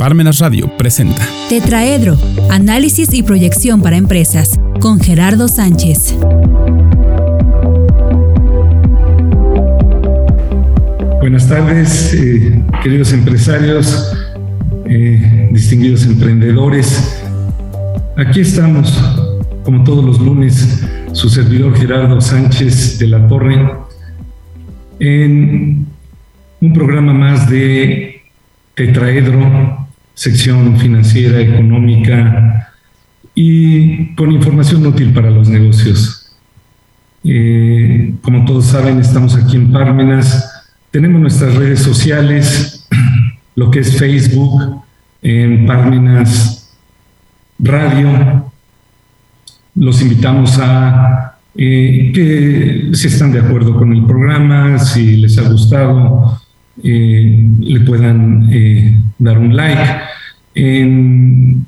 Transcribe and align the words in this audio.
Parmenas 0.00 0.38
Radio 0.38 0.66
presenta 0.78 1.20
Tetraedro, 1.50 2.16
análisis 2.50 3.12
y 3.12 3.22
proyección 3.22 3.82
para 3.82 3.98
empresas, 3.98 4.58
con 4.80 4.98
Gerardo 4.98 5.46
Sánchez. 5.46 6.16
Buenas 11.20 11.46
tardes, 11.46 12.14
eh, 12.14 12.62
queridos 12.82 13.12
empresarios, 13.12 14.10
eh, 14.86 15.50
distinguidos 15.52 16.06
emprendedores. 16.06 17.20
Aquí 18.16 18.40
estamos, 18.40 18.98
como 19.64 19.84
todos 19.84 20.02
los 20.02 20.18
lunes, 20.18 20.82
su 21.12 21.28
servidor 21.28 21.76
Gerardo 21.76 22.22
Sánchez 22.22 22.98
de 22.98 23.06
la 23.06 23.28
Torre, 23.28 23.70
en 24.98 25.86
un 26.62 26.72
programa 26.72 27.12
más 27.12 27.50
de 27.50 28.22
Tetraedro, 28.74 29.79
sección 30.20 30.76
financiera, 30.76 31.40
económica 31.40 32.74
y 33.34 34.14
con 34.16 34.30
información 34.30 34.86
útil 34.86 35.14
para 35.14 35.30
los 35.30 35.48
negocios. 35.48 36.36
Eh, 37.24 38.12
como 38.20 38.44
todos 38.44 38.66
saben, 38.66 39.00
estamos 39.00 39.34
aquí 39.34 39.56
en 39.56 39.72
Parmenas. 39.72 40.66
Tenemos 40.90 41.22
nuestras 41.22 41.54
redes 41.54 41.80
sociales, 41.80 42.86
lo 43.54 43.70
que 43.70 43.78
es 43.78 43.96
Facebook, 43.96 44.82
en 45.22 45.64
Parmenas 45.64 46.70
Radio. 47.58 48.44
Los 49.74 50.02
invitamos 50.02 50.58
a 50.58 51.38
eh, 51.56 52.12
que 52.14 52.90
si 52.92 53.06
están 53.08 53.32
de 53.32 53.40
acuerdo 53.40 53.74
con 53.74 53.90
el 53.94 54.04
programa, 54.04 54.78
si 54.78 55.16
les 55.16 55.38
ha 55.38 55.48
gustado, 55.48 56.42
eh, 56.84 57.48
le 57.58 57.80
puedan 57.80 58.50
dar 59.18 59.38
un 59.38 59.56
like. 59.56 60.10
En 60.54 61.66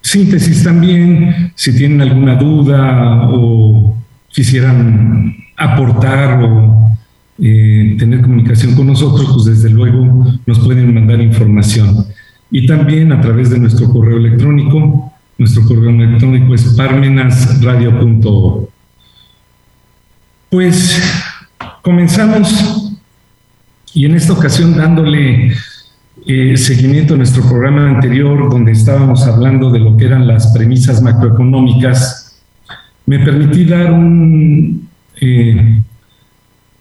síntesis 0.00 0.62
también, 0.62 1.52
si 1.54 1.76
tienen 1.76 2.00
alguna 2.02 2.36
duda 2.36 3.28
o 3.30 3.96
quisieran 4.28 5.36
aportar 5.56 6.42
o 6.42 6.90
eh, 7.38 7.96
tener 7.98 8.20
comunicación 8.20 8.74
con 8.74 8.86
nosotros, 8.86 9.30
pues 9.32 9.44
desde 9.46 9.70
luego 9.70 10.26
nos 10.46 10.58
pueden 10.60 10.94
mandar 10.94 11.20
información. 11.20 12.06
Y 12.50 12.66
también 12.66 13.12
a 13.12 13.20
través 13.20 13.50
de 13.50 13.58
nuestro 13.58 13.90
correo 13.90 14.18
electrónico, 14.18 15.12
nuestro 15.38 15.64
correo 15.64 15.90
electrónico 15.90 16.54
es 16.54 16.62
parmenasradio.org. 16.76 18.68
Pues 20.50 21.02
comenzamos 21.82 22.92
y 23.92 24.06
en 24.06 24.14
esta 24.14 24.32
ocasión 24.32 24.76
dándole 24.76 25.52
eh, 26.26 26.56
seguimiento 26.56 27.14
a 27.14 27.16
nuestro 27.16 27.42
programa 27.42 27.90
anterior, 27.90 28.48
donde 28.48 28.72
estábamos 28.72 29.26
hablando 29.26 29.70
de 29.70 29.80
lo 29.80 29.96
que 29.96 30.06
eran 30.06 30.26
las 30.26 30.46
premisas 30.54 31.02
macroeconómicas, 31.02 32.42
me 33.04 33.18
permití 33.18 33.64
dar 33.64 33.92
un, 33.92 34.88
eh, 35.20 35.82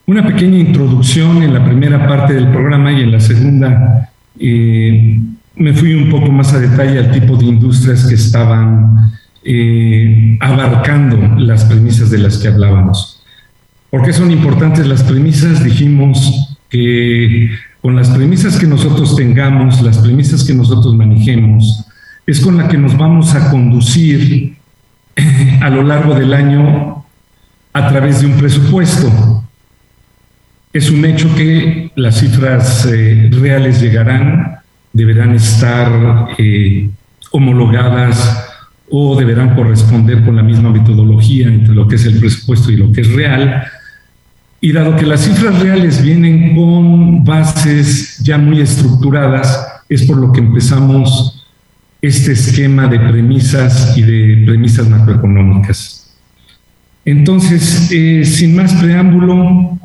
una 0.05 0.25
pequeña 0.25 0.59
introducción 0.59 1.43
en 1.43 1.53
la 1.53 1.65
primera 1.65 2.07
parte 2.07 2.33
del 2.33 2.49
programa 2.49 2.93
y 2.93 3.01
en 3.01 3.11
la 3.11 3.19
segunda 3.19 4.11
eh, 4.39 5.19
me 5.55 5.73
fui 5.73 5.93
un 5.93 6.09
poco 6.09 6.31
más 6.31 6.53
a 6.53 6.59
detalle 6.59 6.99
al 6.99 7.11
tipo 7.11 7.35
de 7.35 7.45
industrias 7.45 8.05
que 8.05 8.15
estaban 8.15 9.11
abarcando 10.39 11.17
las 11.37 11.65
premisas 11.65 12.09
de 12.09 12.19
las 12.19 12.37
que 12.37 12.47
hablábamos. 12.47 13.21
¿Por 13.89 14.05
qué 14.05 14.13
son 14.13 14.31
importantes 14.31 14.87
las 14.87 15.03
premisas? 15.03 15.63
Dijimos 15.63 16.57
que 16.69 17.51
con 17.83 17.97
las 17.97 18.09
premisas 18.11 18.57
que 18.57 18.65
nosotros 18.65 19.13
tengamos, 19.13 19.81
las 19.81 19.97
premisas 19.97 20.45
que 20.45 20.53
nosotros 20.53 20.95
manejemos, 20.95 21.85
es 22.25 22.39
con 22.39 22.57
la 22.57 22.69
que 22.69 22.77
nos 22.77 22.97
vamos 22.97 23.35
a 23.35 23.51
conducir 23.51 24.55
eh, 25.17 25.59
a 25.61 25.69
lo 25.69 25.83
largo 25.83 26.15
del 26.15 26.33
año 26.33 27.03
a 27.73 27.89
través 27.89 28.21
de 28.21 28.27
un 28.27 28.37
presupuesto. 28.37 29.43
Es 30.71 30.89
un 30.89 31.03
hecho 31.03 31.35
que 31.35 31.91
las 31.95 32.21
cifras 32.21 32.85
eh, 32.85 33.29
reales 33.33 33.81
llegarán, 33.81 34.59
deberán 34.93 35.35
estar 35.35 36.29
eh, 36.37 36.89
homologadas 37.31 38.47
o 38.89 39.13
deberán 39.17 39.55
corresponder 39.55 40.23
con 40.23 40.37
la 40.37 40.43
misma 40.43 40.69
metodología 40.69 41.47
entre 41.47 41.75
lo 41.75 41.85
que 41.89 41.97
es 41.97 42.05
el 42.05 42.17
presupuesto 42.17 42.71
y 42.71 42.77
lo 42.77 42.93
que 42.93 43.01
es 43.01 43.11
real, 43.11 43.65
y 44.63 44.71
dado 44.71 44.95
que 44.95 45.05
las 45.05 45.25
cifras 45.25 45.59
reales 45.59 46.01
vienen 46.01 46.55
con 46.55 47.25
bases 47.25 48.17
ya 48.19 48.37
muy 48.37 48.61
estructuradas, 48.61 49.83
es 49.89 50.03
por 50.03 50.15
lo 50.15 50.31
que 50.31 50.39
empezamos 50.39 51.45
este 52.01 52.31
esquema 52.31 52.87
de 52.87 52.97
premisas 52.97 53.97
y 53.97 54.03
de 54.03 54.45
premisas 54.45 54.87
macroeconómicas. 54.87 56.15
Entonces, 57.03 57.89
eh, 57.91 58.23
sin 58.23 58.55
más 58.55 58.73
preámbulo, 58.75 59.77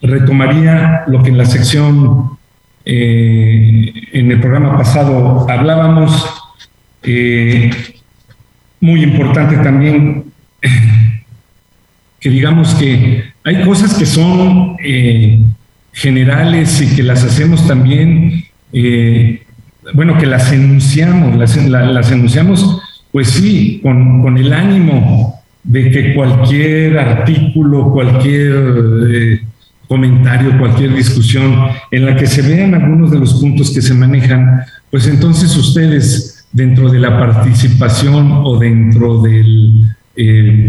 retomaría 0.00 1.02
lo 1.08 1.24
que 1.24 1.30
en 1.30 1.38
la 1.38 1.46
sección, 1.46 2.38
eh, 2.84 3.92
en 4.12 4.30
el 4.30 4.38
programa 4.38 4.78
pasado 4.78 5.50
hablábamos, 5.50 6.28
eh, 7.02 7.72
muy 8.80 9.02
importante 9.02 9.56
también 9.56 10.26
que 12.20 12.30
digamos 12.30 12.72
que 12.76 13.29
hay 13.44 13.64
cosas 13.64 13.94
que 13.94 14.06
son 14.06 14.76
eh, 14.84 15.42
generales 15.92 16.80
y 16.82 16.94
que 16.94 17.02
las 17.02 17.24
hacemos 17.24 17.66
también, 17.66 18.44
eh, 18.72 19.42
bueno, 19.94 20.18
que 20.18 20.26
las 20.26 20.52
enunciamos, 20.52 21.36
las, 21.36 22.12
enunciamos, 22.12 22.80
pues 23.10 23.28
sí, 23.28 23.80
con, 23.82 24.36
el 24.36 24.52
ánimo 24.52 25.40
de 25.64 25.90
que 25.90 26.14
cualquier 26.14 26.98
artículo, 26.98 27.90
cualquier 27.90 28.52
eh, 29.10 29.40
comentario, 29.88 30.58
cualquier 30.58 30.94
discusión 30.94 31.54
en 31.90 32.06
la 32.06 32.16
que 32.16 32.26
se 32.26 32.42
vean 32.42 32.74
algunos 32.74 33.10
de 33.10 33.18
los 33.18 33.34
puntos 33.40 33.70
que 33.70 33.82
se 33.82 33.94
manejan, 33.94 34.62
pues 34.90 35.06
entonces 35.06 35.56
ustedes 35.56 36.46
dentro 36.52 36.90
de 36.90 37.00
la 37.00 37.18
participación 37.18 38.42
o 38.44 38.58
dentro 38.58 39.22
del 39.22 39.96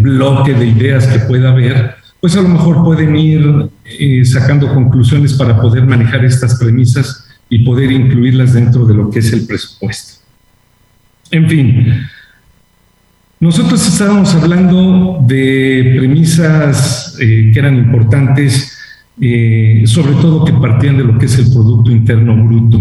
bloque 0.01 0.53
de 0.53 0.67
ideas 0.67 1.07
que 1.07 1.19
pueda 1.19 1.51
haber, 1.51 2.00
pues 2.21 2.37
a 2.37 2.41
lo 2.41 2.49
mejor 2.49 2.83
pueden 2.83 3.15
ir 3.15 3.69
eh, 3.83 4.23
sacando 4.23 4.71
conclusiones 4.71 5.33
para 5.33 5.59
poder 5.59 5.85
manejar 5.87 6.23
estas 6.23 6.55
premisas 6.59 7.25
y 7.49 7.65
poder 7.65 7.91
incluirlas 7.91 8.53
dentro 8.53 8.85
de 8.85 8.93
lo 8.93 9.09
que 9.09 9.19
es 9.19 9.33
el 9.33 9.45
presupuesto. 9.47 10.21
En 11.31 11.49
fin, 11.49 12.07
nosotros 13.39 13.85
estábamos 13.87 14.35
hablando 14.35 15.17
de 15.27 15.95
premisas 15.97 17.17
eh, 17.19 17.49
que 17.51 17.59
eran 17.59 17.75
importantes, 17.75 18.71
eh, 19.19 19.81
sobre 19.85 20.13
todo 20.13 20.45
que 20.45 20.53
partían 20.53 20.97
de 20.97 21.03
lo 21.05 21.17
que 21.17 21.25
es 21.25 21.39
el 21.39 21.51
Producto 21.51 21.89
Interno 21.89 22.35
Bruto. 22.45 22.79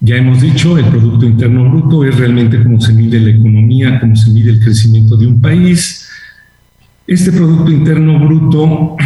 Ya 0.00 0.16
hemos 0.16 0.40
dicho, 0.40 0.78
el 0.78 0.86
Producto 0.86 1.26
Interno 1.26 1.68
Bruto 1.68 2.04
es 2.04 2.16
realmente 2.16 2.62
cómo 2.62 2.80
se 2.80 2.94
mide 2.94 3.20
la 3.20 3.30
economía, 3.30 4.00
cómo 4.00 4.16
se 4.16 4.30
mide 4.30 4.50
el 4.50 4.60
crecimiento 4.60 5.16
de 5.16 5.26
un 5.26 5.40
país, 5.42 6.08
este 7.06 7.32
Producto 7.32 7.70
Interno 7.70 8.18
Bruto 8.18 8.96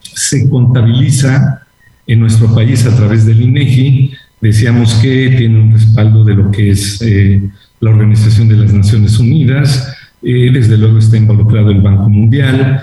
se 0.00 0.48
contabiliza 0.48 1.62
en 2.06 2.20
nuestro 2.20 2.52
país 2.54 2.86
a 2.86 2.96
través 2.96 3.26
del 3.26 3.42
INEGI. 3.42 4.12
Decíamos 4.40 4.94
que 4.94 5.34
tiene 5.36 5.60
un 5.60 5.72
respaldo 5.72 6.24
de 6.24 6.34
lo 6.34 6.50
que 6.50 6.70
es 6.70 7.00
eh, 7.02 7.42
la 7.80 7.90
Organización 7.90 8.48
de 8.48 8.56
las 8.56 8.72
Naciones 8.72 9.18
Unidas, 9.18 9.94
eh, 10.22 10.50
desde 10.52 10.78
luego 10.78 10.98
está 10.98 11.16
involucrado 11.16 11.70
el 11.70 11.80
Banco 11.80 12.08
Mundial 12.08 12.80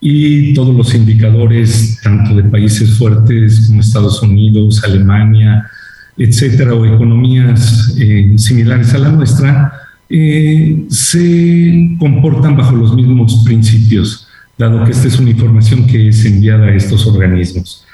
y 0.00 0.54
todos 0.54 0.74
los 0.74 0.94
indicadores, 0.94 2.00
tanto 2.02 2.34
de 2.34 2.44
países 2.44 2.96
fuertes 2.96 3.66
como 3.66 3.80
Estados 3.80 4.22
Unidos, 4.22 4.82
Alemania, 4.84 5.68
etcétera, 6.16 6.74
o 6.74 6.86
economías 6.86 7.94
eh, 7.98 8.34
similares 8.36 8.94
a 8.94 8.98
la 8.98 9.08
nuestra, 9.10 9.85
eh, 10.08 10.84
se 10.88 11.96
comportan 11.98 12.56
bajo 12.56 12.76
los 12.76 12.94
mismos 12.94 13.42
principios, 13.44 14.28
dado 14.56 14.84
que 14.84 14.92
esta 14.92 15.08
es 15.08 15.18
una 15.18 15.30
información 15.30 15.86
que 15.86 16.08
es 16.08 16.24
enviada 16.24 16.66
a 16.66 16.74
estos 16.74 17.06
organismos. 17.06 17.84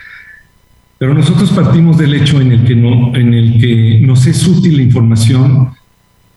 Pero 0.99 1.15
nosotros 1.15 1.51
partimos 1.51 1.99
del 1.99 2.15
hecho 2.15 2.41
en 2.41 2.53
el 2.53 2.65
que, 2.65 2.77
no, 2.77 3.15
en 3.17 3.35
el 3.35 3.59
que 3.59 4.01
nos 4.03 4.27
es 4.27 4.47
útil 4.47 4.77
la 4.77 4.83
información 4.83 5.71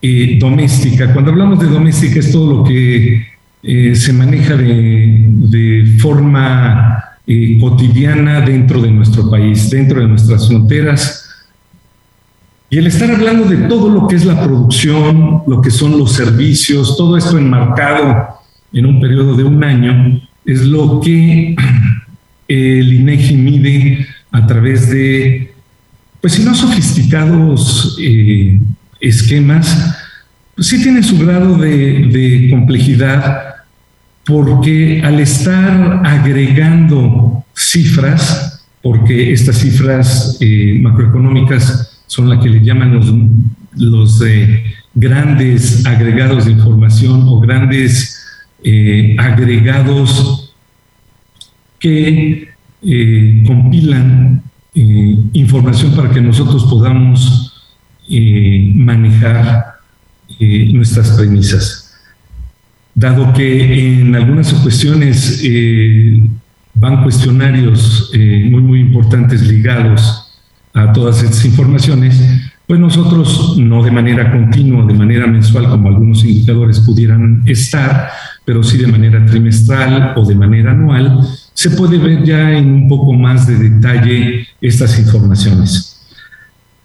eh, 0.01 0.38
doméstica. 0.39 1.13
Cuando 1.13 1.31
hablamos 1.31 1.60
de 1.60 1.68
doméstica 1.68 2.19
es 2.19 2.31
todo 2.31 2.57
lo 2.57 2.63
que 2.63 3.25
eh, 3.62 3.95
se 3.95 4.13
maneja 4.13 4.56
de, 4.56 5.25
de 5.27 5.98
forma 6.00 7.04
cotidiana 7.60 8.42
dentro 8.42 8.80
de 8.81 8.92
nuestro 8.92 9.30
país, 9.30 9.69
dentro 9.72 10.00
de 10.00 10.07
nuestras 10.07 10.48
fronteras, 10.48 11.25
y 12.70 12.78
el 12.78 12.88
estar 12.88 13.12
hablando 13.12 13.46
de 13.46 13.58
todo 13.68 13.90
lo 13.90 14.08
que 14.08 14.16
es 14.16 14.26
la 14.26 14.42
producción, 14.42 15.44
lo 15.48 15.62
que 15.62 15.70
son 15.70 15.98
los 15.98 16.14
servicios, 16.14 16.98
todo 16.98 17.16
esto 17.16 17.38
enmarcado 17.38 18.40
en 18.74 18.86
un 18.86 19.00
periodo 19.00 19.36
de 19.36 19.44
un 19.44 19.64
año, 19.64 20.22
es 20.46 20.66
lo 20.66 21.00
que 21.00 21.56
el 22.48 22.94
INEGI 22.94 23.36
mide 23.36 24.08
a 24.32 24.46
través 24.46 24.90
de 24.90 25.54
pues 26.26 26.34
si 26.34 26.44
no 26.44 26.56
sofisticados 26.56 27.98
eh, 28.02 28.60
esquemas, 29.00 29.96
pues 30.56 30.66
sí 30.66 30.82
tienen 30.82 31.04
su 31.04 31.20
grado 31.20 31.56
de, 31.56 32.48
complejidad, 32.50 33.58
porque 34.26 35.04
al 35.06 35.20
estar 35.20 36.02
agregando 36.04 37.46
cifras, 37.54 38.66
porque 38.82 39.34
estas 39.34 39.60
cifras 39.60 40.38
eh, 40.42 40.80
macroeconómicas 40.82 41.95
son 42.07 42.30
las 42.30 42.44
que 42.44 42.50
le 42.50 42.63
llaman 42.63 42.94
los, 42.94 43.13
los 43.75 44.22
eh, 44.22 44.63
grandes 44.94 45.86
agregados 45.86 46.46
de 46.46 46.52
información 46.52 47.24
o 47.28 47.40
grandes 47.40 48.22
agregados 49.18 50.56
que 51.80 52.50
compilan 53.46 54.42
eh, 54.78 55.18
información 55.31 55.96
para 55.96 56.10
que 56.12 56.19
nosotros 56.19 56.66
podamos 56.66 57.63
eh, 58.10 58.74
manejar 58.75 59.75
eh, 60.38 60.69
nuestras 60.74 61.12
premisas. 61.12 61.96
Dado 62.94 63.31
que 63.31 64.01
en 64.01 64.13
algunas 64.13 64.51
ocasiones 64.54 65.42
van 66.74 67.04
cuestionarios 67.04 68.12
muy, 68.13 68.62
muy 68.62 68.80
importantes 68.81 69.42
ligados 69.42 70.25
a 70.75 70.92
todas 70.92 71.24
estas 71.24 71.45
informaciones, 71.45 72.22
pues 72.68 72.80
nosotros 72.80 73.56
no 73.57 73.81
de 73.81 73.92
manera 73.92 74.30
continua, 74.30 74.86
de 74.86 74.94
manera 74.94 75.25
mensual, 75.25 75.69
como 75.69 75.88
algunos 75.88 76.25
indicadores 76.25 76.81
pudieran 76.81 77.44
estar, 77.45 78.10
pero 78.44 78.62
sí 78.62 78.77
de 78.77 78.88
manera 78.88 79.25
trimestral 79.25 80.13
o 80.18 80.25
de 80.25 80.36
manera 80.36 80.72
anual, 80.72 81.22
se 81.54 81.69
puede 81.72 81.98
ver 81.98 82.24
ya 82.25 82.51
en 82.51 82.72
un 82.74 82.88
poco 82.89 83.13
más 83.13 83.48
de 83.48 83.56
detalle 83.56 84.48
estas 84.60 85.00
informaciones. 85.00 85.94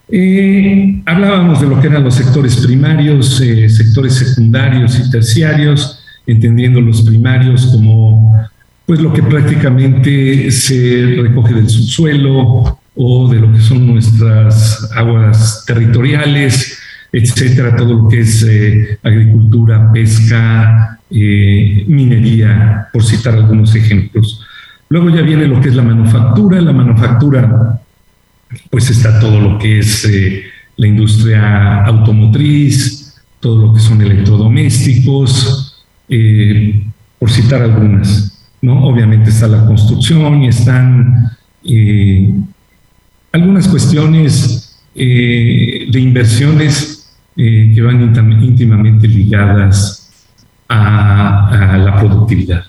Eh, 0.09 1.03
hablábamos 1.07 1.61
de 1.61 1.67
lo 1.67 1.81
que 1.81 1.89
eran 1.89 2.05
los 2.05 2.15
sectores 2.15 2.57
primarios, 2.59 3.41
eh, 3.41 3.69
sectores 3.69 4.15
secundarios 4.15 5.01
y 5.01 5.11
terciarios, 5.11 6.01
entendiendo 6.27 6.81
los 6.81 7.03
primarios 7.03 7.67
como 7.67 8.39
pues 8.87 9.01
lo 9.01 9.13
que 9.13 9.23
prácticamente 9.23 10.51
se 10.51 11.17
recoge 11.23 11.55
del 11.55 11.69
subsuelo 11.69 12.81
o 12.95 13.29
de 13.29 13.41
lo 13.41 13.53
que 13.53 13.61
son 13.61 13.87
nuestras 13.87 14.91
aguas 14.95 15.65
territoriales, 15.67 16.79
etcétera, 17.13 17.77
todo 17.77 17.95
lo 17.95 18.09
que 18.09 18.21
es 18.21 18.43
eh, 18.43 18.99
agricultura, 19.03 19.91
pesca, 19.93 20.99
minería, 21.11 22.89
por 22.93 23.03
citar 23.03 23.35
algunos 23.35 23.75
ejemplos. 23.75 24.45
Luego 24.91 25.09
ya 25.09 25.23
viene 25.23 25.47
lo 25.47 25.61
que 25.61 25.69
es 25.69 25.77
la 25.77 25.83
manufactura. 25.83 26.61
La 26.61 26.73
manufactura, 26.73 27.81
pues 28.71 28.91
está 28.91 29.21
todo 29.21 29.41
lo 29.41 29.59
que 29.59 29.79
es 29.79 30.05
eh, 30.05 30.43
la 30.77 30.87
industria 30.89 31.85
automotriz, 31.85 33.15
todo 33.39 33.67
lo 33.67 33.73
que 33.73 33.81
son 33.81 34.03
electrodomésticos, 34.03 35.85
eh, 36.09 36.85
por 37.21 37.31
citar 37.31 37.63
algunas. 37.63 38.37
¿no? 38.63 38.85
Obviamente 38.85 39.31
está 39.31 39.47
la 39.47 39.65
construcción 39.65 40.43
y 40.43 40.49
están 40.49 41.31
eh, 41.65 42.35
algunas 43.33 43.69
cuestiones 43.69 44.79
de 44.95 46.01
inversiones 46.01 47.11
que 47.37 47.81
van 47.83 48.43
íntimamente 48.43 49.07
ligadas 49.07 50.11
a 50.69 51.79
la 51.79 51.97
productividad. 51.99 52.65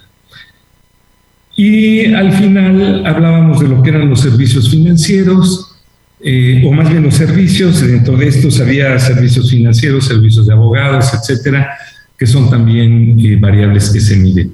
Y 1.55 2.13
al 2.13 2.31
final 2.31 3.05
hablábamos 3.05 3.59
de 3.59 3.67
lo 3.67 3.83
que 3.83 3.89
eran 3.89 4.09
los 4.09 4.21
servicios 4.21 4.69
financieros, 4.69 5.75
eh, 6.23 6.63
o 6.65 6.71
más 6.71 6.89
bien 6.89 7.03
los 7.03 7.15
servicios, 7.15 7.81
dentro 7.81 8.15
de 8.15 8.27
estos 8.27 8.59
había 8.59 8.97
servicios 8.99 9.49
financieros, 9.49 10.05
servicios 10.05 10.47
de 10.47 10.53
abogados, 10.53 11.13
etcétera, 11.13 11.69
que 12.17 12.25
son 12.25 12.49
también 12.49 13.15
eh, 13.19 13.35
variables 13.35 13.89
que 13.89 13.99
se 13.99 14.15
miden. 14.15 14.53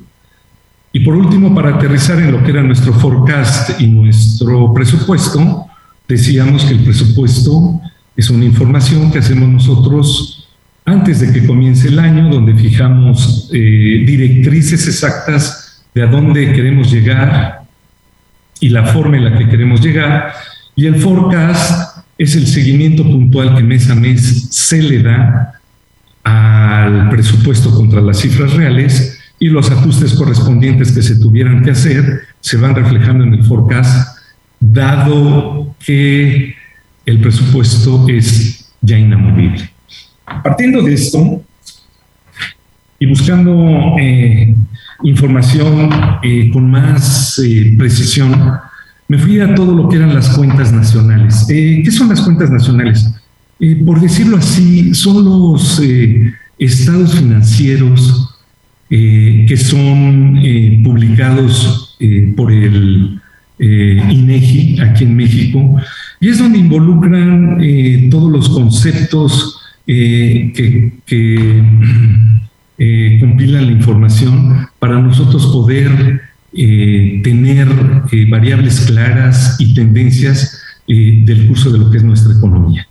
Y 0.92 1.01
por 1.01 1.15
último, 1.15 1.53
para 1.53 1.75
aterrizar 1.75 2.19
en 2.19 2.31
lo 2.31 2.44
que 2.44 2.51
era 2.51 2.63
nuestro 2.63 2.94
forecast 2.94 3.80
y 3.80 3.88
nuestro 3.88 4.74
presupuesto, 4.74 5.66
decíamos 6.07 6.65
que 6.65 6.74
el 6.74 6.83
presupuesto 6.83 7.81
es 8.15 8.30
una 8.30 8.45
información 8.45 9.12
que 9.12 9.19
hacemos 9.19 9.50
nosotros 9.50 10.48
antes 10.86 11.19
de 11.19 11.33
que 11.33 11.45
comience 11.45 11.89
el 11.89 12.00
año, 12.00 12.30
donde 12.30 12.56
fijamos 12.56 13.50
eh, 13.54 14.04
directrices 14.06 14.88
exactas 14.88 15.83
de 15.94 16.04
a 16.04 16.07
dónde 16.07 16.54
queremos 16.54 16.92
llegar 16.92 17.62
y 18.59 18.69
la 18.69 18.86
forma 18.86 19.18
en 19.18 19.25
la 19.25 19.38
que 19.38 19.50
queremos 19.50 19.81
llegar. 19.81 20.33
Y 20.75 20.86
el 20.86 20.95
forecast 20.95 21.98
es 22.18 22.36
el 22.36 22.48
seguimiento 22.48 23.03
puntual 23.03 23.56
que 23.56 23.63
mes 23.63 23.89
a 23.89 23.95
mes 23.95 24.48
se 24.50 24.81
le 24.81 25.03
da 25.03 25.53
al 26.24 27.10
presupuesto 27.10 27.74
contra 27.74 28.01
las 28.01 28.19
cifras 28.19 28.53
reales 28.53 29.19
y 29.39 29.50
los 29.50 29.69
ajustes 29.69 30.13
correspondientes 30.13 30.92
que 30.92 31.01
se 31.01 31.19
tuvieran 31.19 31.63
que 31.63 31.71
hacer 31.71 32.21
se 32.39 32.57
van 32.57 32.75
reflejando 32.75 33.24
en 33.24 33.33
el 33.33 33.44
forecast, 33.44 34.16
dado 34.59 35.75
que 35.83 36.56
el 37.06 37.19
presupuesto 37.19 38.06
es 38.09 38.74
ya 38.81 38.98
inamovible. 38.98 39.69
Partiendo 40.44 40.81
de 40.81 40.94
esto 40.94 41.42
y 43.00 43.06
buscando 43.06 43.95
eh, 44.00 44.54
información 45.04 45.89
eh, 46.24 46.50
con 46.51 46.69
más 46.69 47.39
eh, 47.39 47.75
precisión, 47.77 48.59
me 49.07 49.18
fui 49.18 49.39
a 49.39 49.56
todo 49.56 49.74
lo 49.74 49.88
que 49.88 49.98
eran 49.98 50.13
las 50.13 50.30
cuentas 50.30 50.74
nacionales. 50.74 51.45
¿Qué 51.48 51.92
son 51.92 52.10
las 52.10 52.21
cuentas 52.21 52.50
nacionales? 52.51 53.13
por 53.88 54.00
decirlo 54.00 54.38
así, 54.38 54.94
son 54.94 55.25
los 55.25 55.81
estados 56.60 57.15
financieros 57.15 58.36
que 58.88 59.57
son 59.57 60.39
publicados 60.83 61.98
por 62.36 62.51
el 62.51 63.19
INEGI 63.59 64.80
aquí 64.81 65.04
en 65.04 65.15
México 65.15 65.75
y 66.19 66.30
es 66.30 66.38
donde 66.38 66.59
involucran 66.59 67.59
todos 68.12 68.31
los 68.31 68.50
conceptos 68.50 69.59
que, 69.86 70.94
que 71.06 71.63
eh, 72.77 73.18
compilan 73.19 73.65
la 73.65 73.71
información 73.71 74.68
para 74.80 75.00
nosotros 75.00 75.48
poder 75.48 76.21
eh, 76.54 77.21
tener 77.24 77.68
eh, 78.12 78.25
variables 78.30 78.86
claras 78.88 79.57
y 79.60 79.74
tendencias 79.74 80.60
eh, 80.88 81.21
del 81.25 81.45
curso 81.45 81.69
de 81.71 81.77
lo 81.77 81.92
que 81.92 81.98
es 81.98 82.03
nuestra 82.03 82.33
economía. 82.33 82.88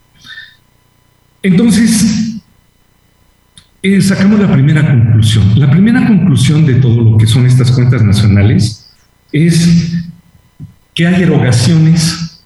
Entonces, 1.43 2.43
sacamos 4.02 4.40
la 4.40 4.52
primera 4.52 4.87
conclusión. 4.87 5.59
La 5.59 5.71
primera 5.71 6.07
conclusión 6.07 6.67
de 6.67 6.75
todo 6.75 7.02
lo 7.02 7.19
que 7.19 7.26
son 7.26 7.47
estas 7.47 7.71
cuentas 7.71 8.02
nacionales 8.02 8.93
es 9.33 10.05
que 10.97 11.07
hay 11.07 11.23
erogaciones 11.23 12.43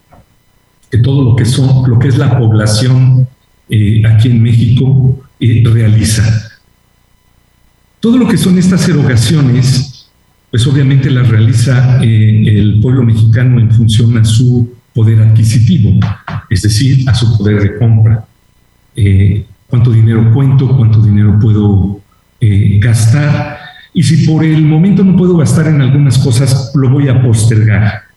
de 0.90 0.98
todo 0.98 1.22
lo 1.24 1.36
que 1.36 1.44
son, 1.44 1.88
lo 1.88 1.98
que 2.00 2.08
es 2.08 2.18
la 2.18 2.36
población 2.36 3.28
aquí 4.04 4.28
en 4.28 4.42
México 4.42 5.16
realiza. 5.38 6.50
Todo 8.00 8.18
lo 8.18 8.26
que 8.26 8.36
son 8.36 8.58
estas 8.58 8.88
erogaciones, 8.88 10.10
pues 10.50 10.66
obviamente 10.66 11.08
las 11.10 11.28
realiza 11.28 12.02
eh, 12.02 12.42
el 12.46 12.80
pueblo 12.80 13.04
mexicano 13.04 13.60
en 13.60 13.70
función 13.70 14.18
a 14.18 14.24
su 14.24 14.74
poder 14.92 15.22
adquisitivo, 15.22 16.00
es 16.48 16.62
decir, 16.62 17.08
a 17.08 17.14
su 17.14 17.38
poder 17.38 17.62
de 17.62 17.78
compra. 17.78 18.26
Eh, 18.96 19.46
cuánto 19.68 19.92
dinero 19.92 20.32
cuento, 20.34 20.76
cuánto 20.76 21.00
dinero 21.00 21.38
puedo 21.38 22.00
eh, 22.40 22.80
gastar, 22.82 23.58
y 23.94 24.02
si 24.02 24.26
por 24.26 24.44
el 24.44 24.62
momento 24.62 25.04
no 25.04 25.16
puedo 25.16 25.36
gastar 25.36 25.68
en 25.68 25.80
algunas 25.80 26.18
cosas, 26.18 26.72
lo 26.74 26.90
voy 26.90 27.08
a 27.08 27.22
postergar. 27.22 28.09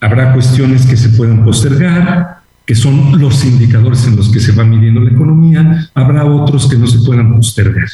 Habrá 0.00 0.32
cuestiones 0.32 0.86
que 0.86 0.96
se 0.96 1.10
puedan 1.10 1.44
postergar, 1.44 2.38
que 2.66 2.74
son 2.74 3.18
los 3.18 3.44
indicadores 3.44 4.06
en 4.06 4.16
los 4.16 4.30
que 4.30 4.40
se 4.40 4.52
va 4.52 4.64
midiendo 4.64 5.00
la 5.00 5.10
economía, 5.10 5.88
habrá 5.94 6.24
otros 6.24 6.68
que 6.68 6.76
no 6.76 6.86
se 6.86 6.98
puedan 6.98 7.34
postergar. 7.34 7.88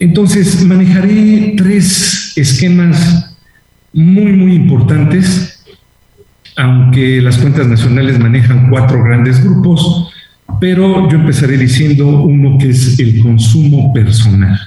Entonces, 0.00 0.64
manejaré 0.64 1.54
tres 1.56 2.32
esquemas 2.36 3.36
muy, 3.92 4.32
muy 4.32 4.54
importantes, 4.54 5.64
aunque 6.56 7.20
las 7.20 7.38
cuentas 7.38 7.66
nacionales 7.66 8.18
manejan 8.18 8.68
cuatro 8.70 9.02
grandes 9.02 9.42
grupos, 9.42 10.12
pero 10.60 11.08
yo 11.08 11.18
empezaré 11.18 11.56
diciendo 11.56 12.06
uno 12.06 12.58
que 12.58 12.70
es 12.70 12.98
el 12.98 13.20
consumo 13.22 13.92
personal. 13.92 14.58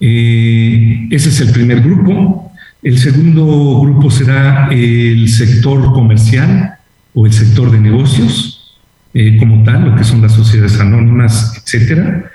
Eh, 0.00 1.08
ese 1.10 1.28
es 1.28 1.40
el 1.42 1.52
primer 1.52 1.82
grupo. 1.82 2.49
El 2.82 2.98
segundo 2.98 3.80
grupo 3.80 4.10
será 4.10 4.68
el 4.70 5.28
sector 5.28 5.92
comercial 5.92 6.78
o 7.12 7.26
el 7.26 7.32
sector 7.32 7.70
de 7.70 7.78
negocios, 7.78 8.78
eh, 9.12 9.36
como 9.38 9.62
tal, 9.64 9.90
lo 9.90 9.96
que 9.96 10.04
son 10.04 10.22
las 10.22 10.32
sociedades 10.32 10.80
anónimas, 10.80 11.62
etcétera. 11.62 12.30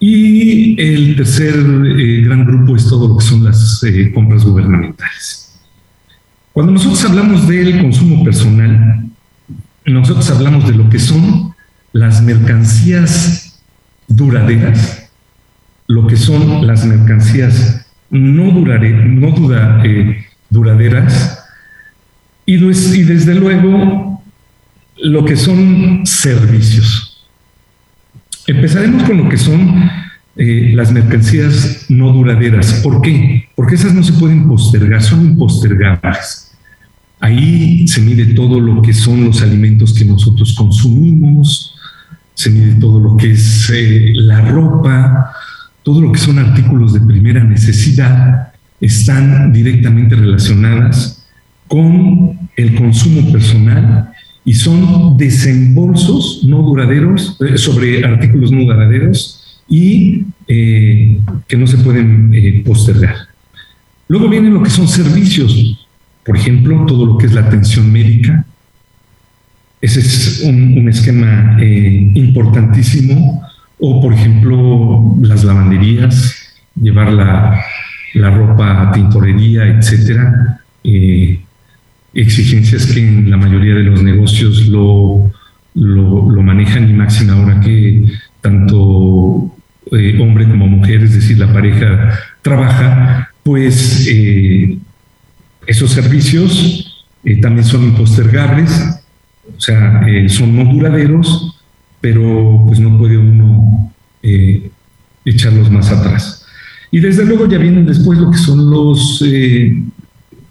Y 0.00 0.80
el 0.80 1.14
tercer 1.14 1.54
eh, 1.54 2.22
gran 2.22 2.46
grupo 2.46 2.74
es 2.74 2.88
todo 2.88 3.08
lo 3.08 3.18
que 3.18 3.24
son 3.24 3.44
las 3.44 3.82
eh, 3.84 4.10
compras 4.12 4.44
gubernamentales. 4.44 5.60
Cuando 6.52 6.72
nosotros 6.72 7.04
hablamos 7.04 7.46
del 7.46 7.80
consumo 7.80 8.24
personal, 8.24 9.04
nosotros 9.86 10.28
hablamos 10.30 10.66
de 10.66 10.74
lo 10.74 10.90
que 10.90 10.98
son 10.98 11.54
las 11.92 12.22
mercancías 12.22 13.60
duraderas, 14.08 15.10
lo 15.86 16.08
que 16.08 16.16
son 16.16 16.66
las 16.66 16.84
mercancías 16.84 17.86
no, 18.10 18.64
eh, 19.84 20.26
duraderas 20.48 21.44
y, 22.46 22.54
y 22.54 23.02
desde 23.02 23.34
luego 23.34 24.22
lo 25.02 25.24
que 25.24 25.36
son 25.36 26.02
servicios. 26.04 27.26
Empezaremos 28.46 29.04
con 29.04 29.18
lo 29.18 29.28
que 29.28 29.38
son 29.38 29.90
eh, 30.36 30.72
las 30.74 30.92
mercancías 30.92 31.86
no 31.88 32.12
duraderas. 32.12 32.80
¿Por 32.82 33.02
qué? 33.02 33.48
Porque 33.54 33.74
esas 33.74 33.94
no 33.94 34.02
se 34.02 34.12
pueden 34.14 34.48
postergar, 34.48 35.02
son 35.02 35.24
impostergables. 35.26 36.52
Ahí 37.20 37.86
se 37.86 38.00
mide 38.00 38.26
todo 38.34 38.58
lo 38.58 38.80
que 38.80 38.94
son 38.94 39.24
los 39.24 39.42
alimentos 39.42 39.92
que 39.92 40.04
nosotros 40.04 40.54
consumimos, 40.54 41.76
se 42.34 42.48
mide 42.48 42.74
todo 42.80 42.98
lo 42.98 43.16
que 43.16 43.32
es 43.32 43.70
eh, 43.70 44.12
la 44.14 44.40
ropa, 44.40 45.32
todo 45.82 46.00
lo 46.00 46.12
que 46.12 46.18
son 46.18 46.38
artículos 46.38 46.92
de 46.92 47.00
primera 47.00 47.42
necesidad, 47.42 48.52
están 48.80 49.52
directamente 49.52 50.16
relacionadas 50.16 51.26
con 51.68 52.38
el 52.56 52.74
consumo 52.74 53.30
personal 53.30 54.12
y 54.44 54.54
son 54.54 55.16
desembolsos 55.16 56.42
no 56.44 56.62
duraderos 56.62 57.36
eh, 57.40 57.58
sobre 57.58 58.04
artículos 58.04 58.50
no 58.50 58.62
duraderos 58.62 59.62
y 59.68 60.24
eh, 60.48 61.20
que 61.46 61.56
no 61.56 61.66
se 61.66 61.78
pueden 61.78 62.32
eh, 62.34 62.62
postergar. 62.64 63.14
Luego 64.08 64.28
vienen 64.28 64.54
lo 64.54 64.62
que 64.62 64.70
son 64.70 64.88
servicios, 64.88 65.86
por 66.24 66.36
ejemplo, 66.36 66.84
todo 66.86 67.06
lo 67.06 67.18
que 67.18 67.26
es 67.26 67.32
la 67.32 67.42
atención 67.42 67.92
médica. 67.92 68.44
Ese 69.80 70.00
es 70.00 70.42
un, 70.44 70.88
esquema 70.88 71.56
importantísimo. 71.62 73.40
O, 73.80 74.00
por 74.00 74.12
ejemplo, 74.12 75.16
las 75.22 75.42
lavanderías, 75.44 76.62
llevar 76.80 77.12
la, 77.12 77.64
ropa 78.14 78.82
a 78.82 78.92
tintorería, 78.92 79.66
etcétera. 79.66 80.60
exigencias 82.12 82.86
que 82.86 83.00
en 83.00 83.30
la 83.30 83.36
mayoría 83.36 83.74
de 83.74 83.84
los 83.84 84.02
negocios 84.02 84.66
lo, 84.66 85.30
lo, 85.74 86.42
manejan 86.42 86.88
y 86.88 86.92
máxima 86.92 87.34
ahora 87.34 87.60
que 87.60 88.04
tanto 88.40 89.54
eh, 89.92 90.18
hombre 90.20 90.48
como 90.48 90.66
mujer, 90.66 91.02
es 91.02 91.14
decir, 91.14 91.38
la 91.38 91.52
pareja 91.52 92.18
trabaja, 92.42 93.30
pues 93.42 94.06
eh, 94.08 94.78
esos 95.66 95.90
servicios 95.90 97.06
eh, 97.24 97.40
también 97.40 97.64
son 97.64 97.84
impostergables, 97.84 99.00
o 99.56 99.60
sea, 99.60 100.06
son 100.28 100.56
no 100.56 100.64
duraderos, 100.64 101.59
pero 102.00 102.64
pues 102.66 102.80
no 102.80 102.96
puede 102.98 103.18
uno 103.18 103.92
echarlos 105.24 105.70
más 105.70 105.90
atrás. 105.90 106.46
Y 106.90 107.00
desde 107.00 107.24
luego 107.24 107.48
ya 107.48 107.58
vienen 107.58 107.86
después 107.86 108.18
lo 108.18 108.30
que 108.30 108.38
son 108.38 108.70
los, 108.70 109.24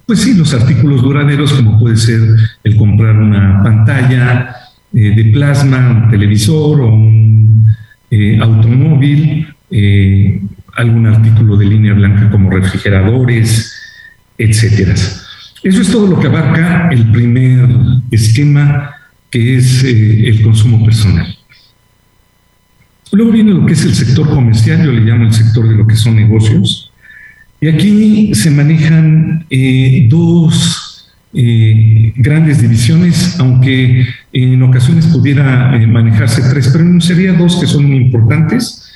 pues 0.06 0.22
sí, 0.22 0.34
los 0.34 0.54
artículos 0.54 1.02
duraderos, 1.02 1.54
como 1.54 1.80
puede 1.80 1.98
ser 1.98 2.22
el 2.64 2.78
comprar 2.78 3.18
una 3.18 3.62
pantalla 3.64 4.56
de 4.92 5.30
plasma, 5.34 6.04
un 6.06 6.10
televisor 6.10 6.82
o 6.82 6.94
un 6.94 7.40
eh, 8.12 8.40
automóvil, 8.42 9.48
eh, 9.70 10.42
algún 10.76 11.06
artículo 11.06 11.58
de 11.58 11.66
línea 11.66 11.94
blanca 11.94 12.32
como 12.32 12.50
refrigeradores, 12.50 13.72
etcétera. 14.36 14.94
Eso 14.94 15.82
es 15.82 15.92
todo 15.92 16.08
lo 16.08 16.20
que 16.20 16.26
abarca 16.26 16.90
el 16.90 17.12
primer 17.12 17.70
esquema, 18.10 18.92
que 19.30 19.58
es 19.58 19.84
eh, 19.84 20.28
el 20.28 20.42
consumo 20.42 20.84
personal. 20.84 21.38
Luego 23.12 23.32
viene 23.32 23.54
lo 23.54 23.66
que 23.66 23.74
es 23.74 23.84
el 23.86 23.96
sector 23.96 24.30
comercial, 24.30 24.84
yo 24.84 24.92
le 24.92 25.02
llamo 25.02 25.26
el 25.26 25.34
sector 25.34 25.68
de 25.68 25.76
lo 25.76 25.88
que 25.88 25.96
son 25.96 26.16
negocios. 26.16 26.92
Y 27.62 27.68
aquí 27.68 28.34
se 28.36 28.52
manejan 28.52 29.46
dos 30.08 30.90
eh, 31.34 32.14
grandes 32.16 32.62
divisiones, 32.62 33.40
aunque 33.40 34.08
en 34.34 34.64
ocasiones 34.64 35.08
pudiera 35.08 35.76
eh, 35.76 35.86
manejarse 35.86 36.42
tres, 36.50 36.70
pero 36.70 37.02
sería 37.02 37.34
dos 37.34 37.60
que 37.60 37.68
son 37.68 37.86
muy 37.86 37.98
importantes. 37.98 38.92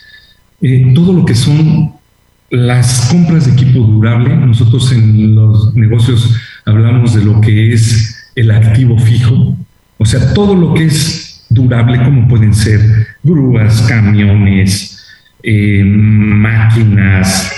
Eh, 0.62 0.94
todo 0.96 1.14
lo 1.14 1.26
que 1.26 1.36
son 1.36 1.94
las 2.50 3.10
compras 3.12 3.46
de 3.46 3.52
equipo 3.52 3.80
durable, 3.80 4.36
nosotros 4.36 4.92
en 4.92 5.36
los 5.36 5.76
negocios 5.76 6.36
hablamos 6.66 7.14
de 7.14 7.26
lo 7.26 7.42
que 7.42 7.74
es 7.74 8.32
el 8.36 8.52
activo 8.52 8.98
fijo, 8.98 9.56
o 9.98 10.06
sea, 10.06 10.34
todo 10.34 10.56
lo 10.56 10.74
que 10.74 10.86
es 10.86 11.46
durable, 11.50 12.04
como 12.04 12.28
pueden 12.28 12.54
ser 12.54 13.08
grúas, 13.24 13.82
camiones, 13.84 15.00
máquinas, 15.84 17.52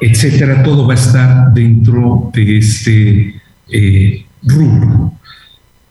etcétera, 0.00 0.62
todo 0.62 0.86
va 0.86 0.94
a 0.94 0.96
estar 0.96 1.52
dentro 1.54 2.30
de 2.32 2.58
este 2.58 3.34
eh, 3.70 4.24
rubro. 4.42 5.12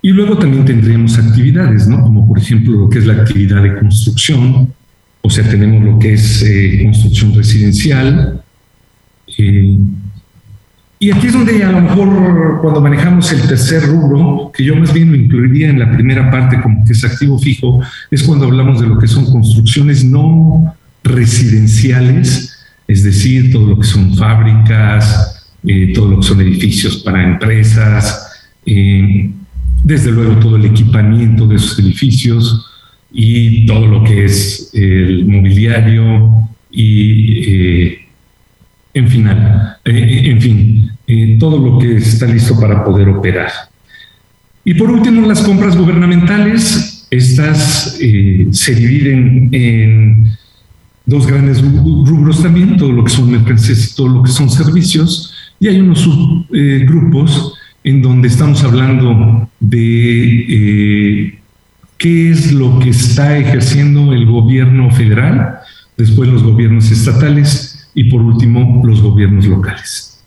Y 0.02 0.10
luego 0.12 0.38
también 0.38 0.66
tendríamos 0.66 1.18
actividades, 1.18 1.88
¿no? 1.88 2.02
Como 2.02 2.28
por 2.28 2.38
ejemplo 2.38 2.74
lo 2.74 2.90
que 2.90 3.00
es 3.00 3.06
la 3.06 3.14
actividad 3.14 3.64
de 3.64 3.76
construcción, 3.80 4.74
o 5.22 5.30
sea, 5.30 5.50
tenemos 5.50 5.84
lo 5.84 5.98
que 5.98 6.14
es 6.14 6.44
eh, 6.44 6.82
construcción 6.84 7.34
residencial. 7.34 8.44
Y 10.98 11.12
aquí 11.12 11.28
es 11.28 11.34
donde 11.34 11.62
a 11.64 11.72
lo 11.72 11.82
mejor 11.82 12.60
cuando 12.62 12.80
manejamos 12.80 13.32
el 13.34 13.42
tercer 13.42 13.84
rubro, 13.84 14.52
que 14.54 14.64
yo 14.64 14.76
más 14.76 14.94
bien 14.94 15.12
lo 15.12 15.18
incluiría 15.18 15.70
en 15.70 15.80
la 15.80 15.92
primera 15.92 16.32
parte 16.32 16.62
como 16.62 16.86
que 16.86 16.94
es 16.94 17.04
activo 17.04 17.38
fijo, 17.38 17.82
es 18.10 18.24
cuando 18.24 18.46
hablamos 18.46 18.80
de 18.80 18.88
lo 18.88 18.98
que 18.98 19.08
son 19.08 19.26
construcciones 19.26 20.06
no 20.06 20.74
residenciales, 21.04 22.58
es 22.88 23.04
decir, 23.04 23.52
todo 23.52 23.68
lo 23.68 23.80
que 23.80 23.88
son 23.88 24.16
fábricas, 24.16 25.44
eh, 25.66 25.92
todo 25.94 26.08
lo 26.08 26.20
que 26.20 26.28
son 26.28 26.42
edificios 26.42 26.98
para 26.98 27.24
empresas, 27.24 28.48
eh, 28.66 29.32
desde 29.84 30.12
luego 30.12 30.38
todo 30.38 30.56
el 30.56 30.66
equipamiento 30.66 31.46
de 31.46 31.58
esos 31.58 31.78
edificios 31.78 32.66
y 33.12 33.66
todo 33.66 33.86
lo 33.86 34.04
que 34.04 34.26
es 34.26 34.72
el 34.74 35.26
mobiliario 35.26 36.50
y 36.72 37.44
eh, 37.48 38.05
en, 38.96 39.08
final, 39.10 39.78
en 39.86 40.42
fin, 40.42 40.92
todo 41.40 41.60
lo 41.60 41.78
que 41.78 41.98
está 41.98 42.26
listo 42.26 42.60
para 42.60 42.84
poder 42.84 43.10
operar. 43.10 43.52
Y 44.64 44.74
por 44.74 44.90
último, 44.90 45.28
las 45.28 45.42
compras 45.42 45.78
gubernamentales. 45.78 47.08
Estas 47.12 48.00
se 48.52 48.76
dividen 48.76 49.50
en 49.52 50.36
dos 51.06 51.28
grandes 51.28 51.62
rubros 51.62 52.42
también, 52.42 52.78
todo 52.78 52.92
lo 52.92 53.04
que 53.04 53.12
son 53.12 53.30
mercancías 53.30 53.92
y 53.92 53.96
todo 53.96 54.08
lo 54.08 54.24
que 54.24 54.32
son 54.32 54.50
servicios. 54.50 55.34
Y 55.60 55.68
hay 55.68 55.80
unos 55.80 56.00
subgrupos 56.00 57.54
eh, 57.84 57.90
en 57.90 58.02
donde 58.02 58.28
estamos 58.28 58.64
hablando 58.64 59.48
de 59.60 60.46
eh, 60.50 61.40
qué 61.98 62.32
es 62.32 62.52
lo 62.52 62.80
que 62.80 62.90
está 62.90 63.38
ejerciendo 63.38 64.14
el 64.14 64.26
gobierno 64.26 64.90
federal, 64.92 65.60
después 65.96 66.28
los 66.28 66.44
gobiernos 66.44 66.90
estatales 66.90 67.75
y 67.96 68.04
por 68.04 68.22
último 68.22 68.84
los 68.86 69.02
gobiernos 69.02 69.46
locales. 69.46 70.24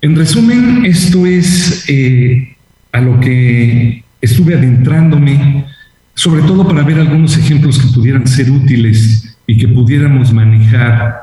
En 0.00 0.14
resumen, 0.14 0.86
esto 0.86 1.26
es 1.26 1.84
eh, 1.88 2.56
a 2.92 3.00
lo 3.00 3.18
que 3.18 4.04
estuve 4.20 4.54
adentrándome, 4.54 5.64
sobre 6.14 6.42
todo 6.42 6.66
para 6.66 6.84
ver 6.84 7.00
algunos 7.00 7.36
ejemplos 7.36 7.78
que 7.80 7.92
pudieran 7.92 8.26
ser 8.26 8.50
útiles 8.50 9.36
y 9.46 9.58
que 9.58 9.66
pudiéramos 9.66 10.32
manejar 10.32 11.16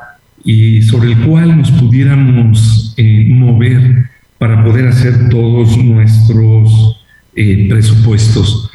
y 0.44 0.82
sobre 0.82 1.12
el 1.12 1.18
cual 1.20 1.56
nos 1.56 1.70
pudiéramos 1.72 2.94
eh, 2.98 3.26
mover 3.30 4.10
para 4.38 4.62
poder 4.62 4.88
hacer 4.88 5.30
todos 5.30 5.76
nuestros 5.78 7.00
eh, 7.34 7.66
presupuestos. 7.70 8.70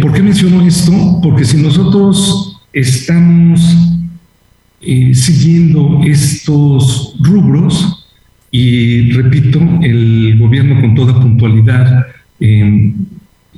¿Por 0.00 0.12
qué 0.12 0.22
menciono 0.22 0.64
esto? 0.64 0.92
Porque 1.20 1.44
si 1.44 1.56
nosotros 1.56 2.60
estamos 2.72 3.93
siguiendo 5.14 6.00
estos 6.04 7.14
rubros, 7.20 8.06
y 8.50 9.10
repito, 9.12 9.60
el 9.82 10.38
gobierno 10.38 10.80
con 10.80 10.94
toda 10.94 11.20
puntualidad, 11.20 12.06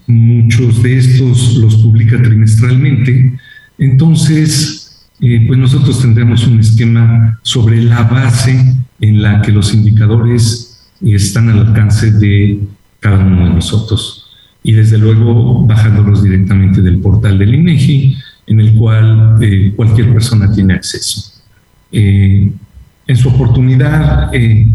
muchos 0.06 0.82
de 0.82 0.96
estos 0.98 1.56
los 1.56 1.76
publica 1.76 2.20
trimestralmente, 2.22 3.32
entonces 3.78 4.82
pues 5.18 5.58
nosotros 5.58 6.00
tendremos 6.00 6.46
un 6.46 6.60
esquema 6.60 7.38
sobre 7.42 7.82
la 7.82 8.02
base 8.02 8.76
en 9.00 9.22
la 9.22 9.42
que 9.42 9.52
los 9.52 9.74
indicadores 9.74 10.86
están 11.02 11.48
al 11.50 11.66
alcance 11.66 12.10
de 12.12 12.60
cada 13.00 13.18
uno 13.18 13.48
de 13.48 13.54
nosotros. 13.54 14.30
Y 14.62 14.72
desde 14.72 14.98
luego 14.98 15.64
bajándolos 15.66 16.22
directamente 16.22 16.82
del 16.82 16.98
portal 16.98 17.38
del 17.38 17.54
INEGI, 17.54 18.16
en 18.46 18.60
el 18.60 18.74
cual 18.74 19.38
eh, 19.40 19.72
cualquier 19.74 20.12
persona 20.12 20.52
tiene 20.52 20.74
acceso. 20.74 21.32
Eh, 21.92 22.52
en 23.06 23.16
su 23.16 23.28
oportunidad, 23.28 24.34
eh, 24.34 24.68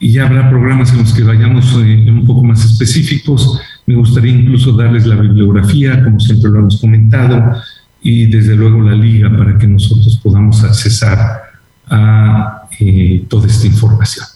y 0.00 0.18
habrá 0.18 0.48
programas 0.48 0.92
en 0.92 0.98
los 0.98 1.12
que 1.12 1.22
vayamos 1.22 1.74
eh, 1.74 2.06
un 2.08 2.24
poco 2.24 2.44
más 2.44 2.64
específicos. 2.64 3.60
Me 3.86 3.96
gustaría 3.96 4.32
incluso 4.32 4.72
darles 4.72 5.06
la 5.06 5.16
bibliografía, 5.16 6.02
como 6.02 6.20
siempre 6.20 6.50
lo 6.50 6.60
hemos 6.60 6.80
comentado, 6.80 7.60
y 8.00 8.26
desde 8.26 8.54
luego 8.54 8.80
la 8.82 8.94
liga 8.94 9.30
para 9.36 9.58
que 9.58 9.66
nosotros 9.66 10.18
podamos 10.22 10.62
accesar 10.62 11.42
a 11.90 12.68
eh, 12.78 13.24
toda 13.28 13.48
esta 13.48 13.66
información. 13.66 14.26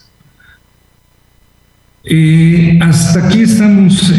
Hasta 2.80 3.26
aquí 3.26 3.42
estamos, 3.42 4.12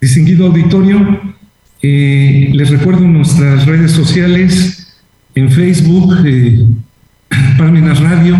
distinguido 0.00 0.46
auditorio. 0.46 1.35
Les 1.82 2.70
recuerdo 2.70 3.02
nuestras 3.02 3.66
redes 3.66 3.92
sociales 3.92 4.96
en 5.34 5.50
Facebook, 5.50 6.14
Parmenas 7.58 8.00
Radio, 8.00 8.36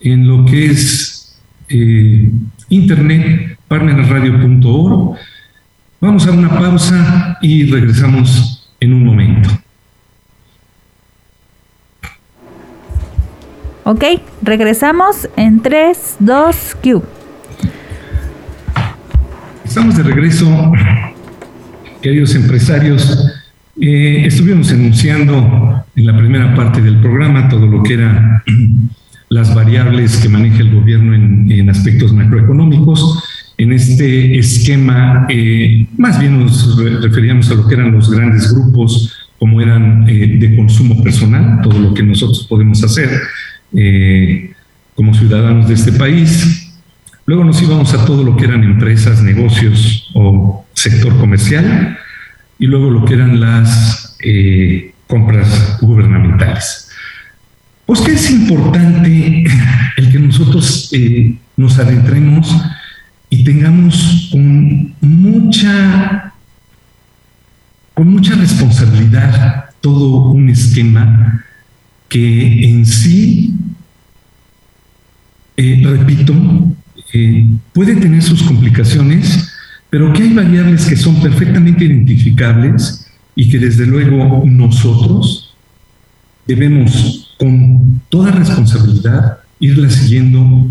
en 0.00 0.28
lo 0.28 0.44
que 0.44 0.66
es 0.66 1.40
eh, 1.68 2.30
internet, 2.68 3.58
parmenasradio.org. 3.68 5.16
Vamos 6.00 6.26
a 6.26 6.32
una 6.32 6.50
pausa 6.50 7.38
y 7.40 7.64
regresamos 7.70 8.70
en 8.80 8.92
un 8.92 9.04
momento. 9.04 9.48
Ok, 13.84 14.04
regresamos 14.42 15.28
en 15.36 15.60
3, 15.60 16.16
2, 16.18 16.76
Q. 16.82 17.02
Estamos 19.64 19.96
de 19.96 20.02
regreso, 20.02 20.72
queridos 22.04 22.34
empresarios. 22.34 23.32
Eh, 23.80 24.24
estuvimos 24.26 24.70
enunciando 24.70 25.82
en 25.96 26.06
la 26.06 26.14
primera 26.14 26.54
parte 26.54 26.82
del 26.82 27.00
programa 27.00 27.48
todo 27.48 27.66
lo 27.66 27.82
que 27.82 27.94
era 27.94 28.44
las 29.30 29.54
variables 29.54 30.18
que 30.18 30.28
maneja 30.28 30.58
el 30.58 30.74
gobierno 30.74 31.14
en, 31.14 31.70
aspectos 31.70 32.12
macroeconómicos. 32.12 33.24
En 33.56 33.72
este 33.72 34.38
esquema, 34.38 35.26
eh, 35.30 35.86
más 35.96 36.20
bien 36.20 36.38
nos 36.40 36.76
referíamos 37.00 37.50
a 37.50 37.54
lo 37.54 37.66
que 37.66 37.74
eran 37.74 37.92
los 37.92 38.10
grandes 38.10 38.52
grupos, 38.52 39.10
como 39.38 39.62
eran 39.62 40.06
eh, 40.06 40.36
de 40.38 40.56
consumo 40.56 41.02
personal, 41.02 41.62
todo 41.62 41.78
lo 41.78 41.94
que 41.94 42.02
nosotros 42.02 42.46
podemos 42.46 42.84
hacer 42.84 43.08
como 44.94 45.14
ciudadanos 45.14 45.68
de 45.68 45.74
este 45.74 45.92
país. 45.92 46.70
Luego 47.24 47.44
nos 47.44 47.60
íbamos 47.62 47.92
a 47.94 48.04
todo 48.04 48.22
lo 48.22 48.36
que 48.36 48.44
eran 48.44 48.62
empresas, 48.62 49.22
negocios 49.22 50.10
o 50.14 50.63
sector 50.74 51.16
comercial, 51.18 51.98
y 52.58 52.66
luego 52.66 52.90
lo 52.90 53.04
que 53.04 53.14
eran 53.14 53.40
las 53.40 54.16
compras 55.06 55.78
gubernamentales. 55.80 56.88
Pues 57.86 58.00
que 58.00 58.12
es 58.12 58.30
importante 58.30 59.44
el 59.96 60.12
que 60.12 60.18
nosotros 60.18 60.88
eh, 60.92 61.36
nos 61.56 61.78
adentremos 61.78 62.54
y 63.28 63.44
tengamos 63.44 64.28
con 64.32 64.94
mucha, 65.00 66.32
con 67.92 68.08
mucha 68.08 68.34
responsabilidad 68.36 69.70
todo 69.80 70.30
un 70.30 70.48
esquema 70.48 71.44
que 72.08 72.68
en 72.68 72.86
sí, 72.86 73.54
eh, 75.56 75.82
repito, 75.84 76.34
eh, 77.12 77.46
puede 77.72 77.96
tener 77.96 78.22
sus 78.22 78.42
complicaciones, 78.44 79.53
pero 79.94 80.12
que 80.12 80.24
hay 80.24 80.34
variables 80.34 80.86
que 80.86 80.96
son 80.96 81.22
perfectamente 81.22 81.84
identificables 81.84 83.06
y 83.36 83.48
que 83.48 83.60
desde 83.60 83.86
luego 83.86 84.42
nosotros 84.44 85.54
debemos 86.48 87.32
con 87.38 88.02
toda 88.08 88.32
responsabilidad 88.32 89.38
irla 89.60 89.88
siguiendo 89.88 90.66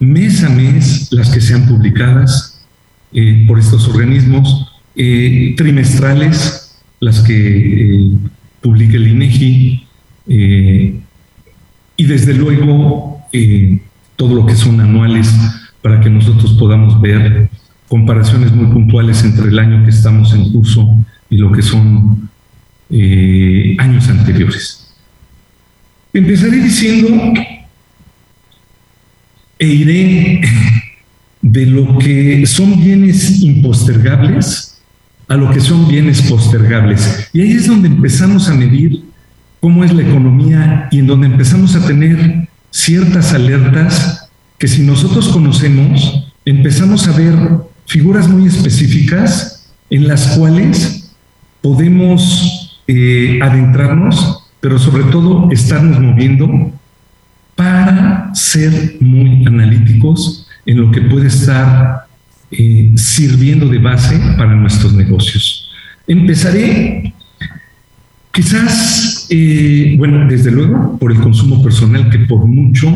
mes 0.00 0.42
a 0.42 0.48
mes 0.48 1.12
las 1.12 1.30
que 1.30 1.40
sean 1.40 1.68
publicadas 1.68 2.60
eh, 3.12 3.44
por 3.46 3.60
estos 3.60 3.86
organismos, 3.86 4.72
eh, 4.96 5.54
trimestrales 5.56 6.82
las 6.98 7.20
que 7.20 7.36
eh, 7.36 8.12
publique 8.62 8.96
el 8.96 9.06
INEGI 9.06 9.86
y 11.96 12.04
desde 12.04 12.34
luego 12.34 13.20
todo 14.16 14.34
lo 14.34 14.44
que 14.44 14.56
son 14.56 14.80
anuales 14.80 15.32
para 15.84 16.00
que 16.00 16.08
nosotros 16.08 16.54
podamos 16.54 16.98
ver 17.02 17.50
comparaciones 17.88 18.50
muy 18.54 18.72
puntuales 18.72 19.22
entre 19.22 19.48
el 19.48 19.58
año 19.58 19.84
que 19.84 19.90
estamos 19.90 20.32
en 20.32 20.50
curso 20.50 20.96
y 21.28 21.36
lo 21.36 21.52
que 21.52 21.60
son 21.60 22.30
años 23.78 24.08
anteriores. 24.08 24.94
Empezaré 26.14 26.56
diciendo 26.56 27.34
e 29.58 29.66
iré 29.66 30.40
de 31.42 31.66
lo 31.66 31.98
que 31.98 32.46
son 32.46 32.82
bienes 32.82 33.42
impostergables 33.42 34.80
a 35.28 35.36
lo 35.36 35.50
que 35.50 35.60
son 35.60 35.86
bienes 35.86 36.22
postergables. 36.22 37.28
Y 37.34 37.42
ahí 37.42 37.52
es 37.52 37.66
donde 37.66 37.88
empezamos 37.88 38.48
a 38.48 38.54
medir 38.54 39.04
cómo 39.60 39.84
es 39.84 39.92
la 39.92 40.00
economía 40.00 40.88
y 40.90 41.00
en 41.00 41.06
donde 41.08 41.26
empezamos 41.26 41.76
a 41.76 41.86
tener 41.86 42.48
ciertas 42.70 43.34
alertas 43.34 44.23
que 44.64 44.68
si 44.68 44.80
nosotros 44.80 45.28
conocemos, 45.28 46.24
empezamos 46.46 47.06
a 47.06 47.12
ver 47.12 47.34
figuras 47.84 48.26
muy 48.26 48.46
específicas 48.46 49.70
en 49.90 50.08
las 50.08 50.38
cuales 50.38 51.14
podemos 51.60 52.80
eh, 52.86 53.40
adentrarnos 53.42 54.42
pero 54.60 54.78
sobre 54.78 55.04
todo 55.04 55.50
estarnos 55.50 56.00
moviendo 56.00 56.72
para 57.54 58.34
ser 58.34 58.96
muy 59.00 59.44
analíticos 59.44 60.46
en 60.64 60.80
lo 60.80 60.90
que 60.90 61.02
puede 61.02 61.26
estar 61.26 62.06
eh, 62.50 62.90
sirviendo 62.96 63.68
de 63.68 63.80
base 63.80 64.18
para 64.38 64.54
nuestros 64.54 64.94
negocios. 64.94 65.70
Empezaré 66.06 67.12
quizás, 68.32 69.26
eh, 69.28 69.94
bueno, 69.98 70.26
desde 70.26 70.50
luego, 70.50 70.96
por 70.98 71.12
el 71.12 71.20
consumo 71.20 71.62
personal, 71.62 72.08
que 72.08 72.20
por 72.20 72.46
mucho 72.46 72.88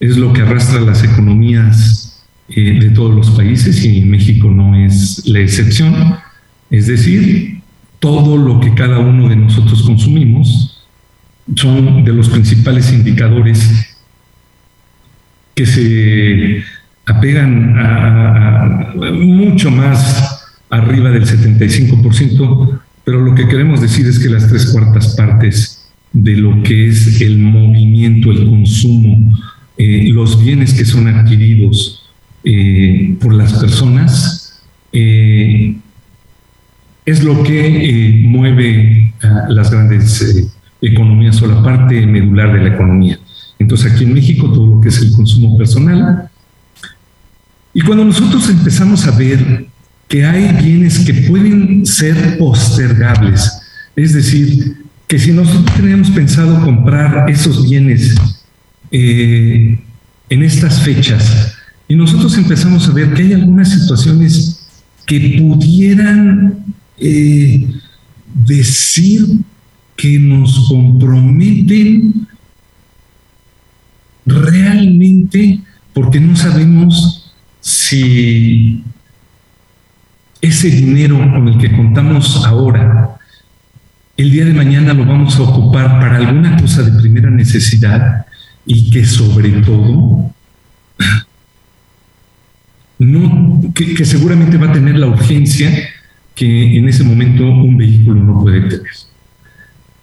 es 0.00 0.16
lo 0.16 0.32
que 0.32 0.42
arrastra 0.42 0.80
las 0.80 1.02
economías 1.04 2.24
eh, 2.48 2.78
de 2.80 2.90
todos 2.90 3.14
los 3.14 3.30
países 3.30 3.84
y 3.84 4.02
México 4.02 4.50
no 4.50 4.74
es 4.74 5.26
la 5.26 5.40
excepción. 5.40 6.16
Es 6.70 6.86
decir, 6.86 7.60
todo 7.98 8.36
lo 8.36 8.60
que 8.60 8.74
cada 8.74 8.98
uno 8.98 9.28
de 9.28 9.36
nosotros 9.36 9.82
consumimos 9.82 10.86
son 11.56 12.04
de 12.04 12.12
los 12.12 12.28
principales 12.28 12.92
indicadores 12.92 13.96
que 15.54 15.66
se 15.66 16.62
apegan 17.06 17.74
a, 17.78 18.92
mucho 19.12 19.70
más 19.70 20.46
arriba 20.70 21.10
del 21.10 21.24
75%, 21.24 22.80
pero 23.04 23.20
lo 23.22 23.34
que 23.34 23.48
queremos 23.48 23.80
decir 23.80 24.06
es 24.06 24.18
que 24.18 24.28
las 24.28 24.48
tres 24.48 24.66
cuartas 24.66 25.16
partes 25.16 25.90
de 26.12 26.36
lo 26.36 26.62
que 26.62 26.88
es 26.88 27.20
el 27.20 27.38
movimiento, 27.38 28.30
el 28.30 28.48
consumo, 28.48 29.32
eh, 29.78 30.08
los 30.12 30.42
bienes 30.42 30.74
que 30.74 30.84
son 30.84 31.06
adquiridos 31.06 32.02
eh, 32.42 33.16
por 33.20 33.32
las 33.32 33.52
personas, 33.52 34.60
eh, 34.92 35.76
es 37.06 37.22
lo 37.22 37.42
que 37.44 38.24
mueve 38.26 39.14
las 39.48 39.70
grandes 39.70 40.52
economía 40.80 41.32
sola 41.32 41.62
parte 41.62 42.06
medular 42.06 42.52
de 42.52 42.68
la 42.68 42.74
economía. 42.74 43.18
Entonces 43.58 43.92
aquí 43.92 44.04
en 44.04 44.14
México 44.14 44.52
todo 44.52 44.66
lo 44.66 44.80
que 44.80 44.88
es 44.88 45.00
el 45.00 45.12
consumo 45.12 45.56
personal. 45.56 46.28
Y 47.72 47.80
cuando 47.80 48.04
nosotros 48.04 48.48
empezamos 48.50 49.06
a 49.06 49.12
ver 49.12 49.66
que 50.08 50.24
hay 50.24 50.52
bienes 50.62 50.98
que 51.00 51.14
pueden 51.14 51.86
ser 51.86 52.36
postergables, 52.38 53.62
es 53.94 54.12
decir, 54.12 54.84
que 55.06 55.18
si 55.18 55.32
nosotros 55.32 55.76
teníamos 55.76 56.10
pensado 56.10 56.64
comprar 56.64 57.30
esos 57.30 57.68
bienes 57.68 58.16
eh, 58.90 59.78
en 60.30 60.42
estas 60.42 60.82
fechas, 60.82 61.54
y 61.88 61.96
nosotros 61.96 62.36
empezamos 62.36 62.88
a 62.88 62.92
ver 62.92 63.14
que 63.14 63.22
hay 63.22 63.32
algunas 63.32 63.72
situaciones 63.72 64.66
que 65.06 65.38
pudieran 65.40 66.64
eh, 66.98 67.66
decir 68.46 69.26
que 69.96 70.18
nos 70.18 70.68
comprometen 70.68 72.28
realmente 74.26 75.60
porque 75.94 76.20
no 76.20 76.36
sabemos 76.36 77.34
si 77.60 78.84
ese 80.40 80.70
dinero 80.70 81.18
con 81.18 81.48
el 81.48 81.58
que 81.58 81.74
contamos 81.74 82.44
ahora, 82.44 83.16
el 84.16 84.30
día 84.30 84.44
de 84.44 84.54
mañana 84.54 84.92
lo 84.92 85.04
vamos 85.04 85.36
a 85.36 85.42
ocupar 85.42 85.98
para 85.98 86.18
alguna 86.18 86.56
cosa 86.60 86.82
de 86.82 87.00
primera 87.00 87.30
necesidad 87.30 88.26
y 88.68 88.90
que 88.90 89.04
sobre 89.06 89.50
todo, 89.62 90.30
no, 92.98 93.72
que, 93.74 93.94
que 93.94 94.04
seguramente 94.04 94.58
va 94.58 94.68
a 94.68 94.72
tener 94.72 94.98
la 94.98 95.06
urgencia 95.06 95.72
que 96.34 96.76
en 96.76 96.86
ese 96.86 97.02
momento 97.02 97.44
un 97.48 97.78
vehículo 97.78 98.22
no 98.22 98.42
puede 98.42 98.60
tener. 98.60 98.92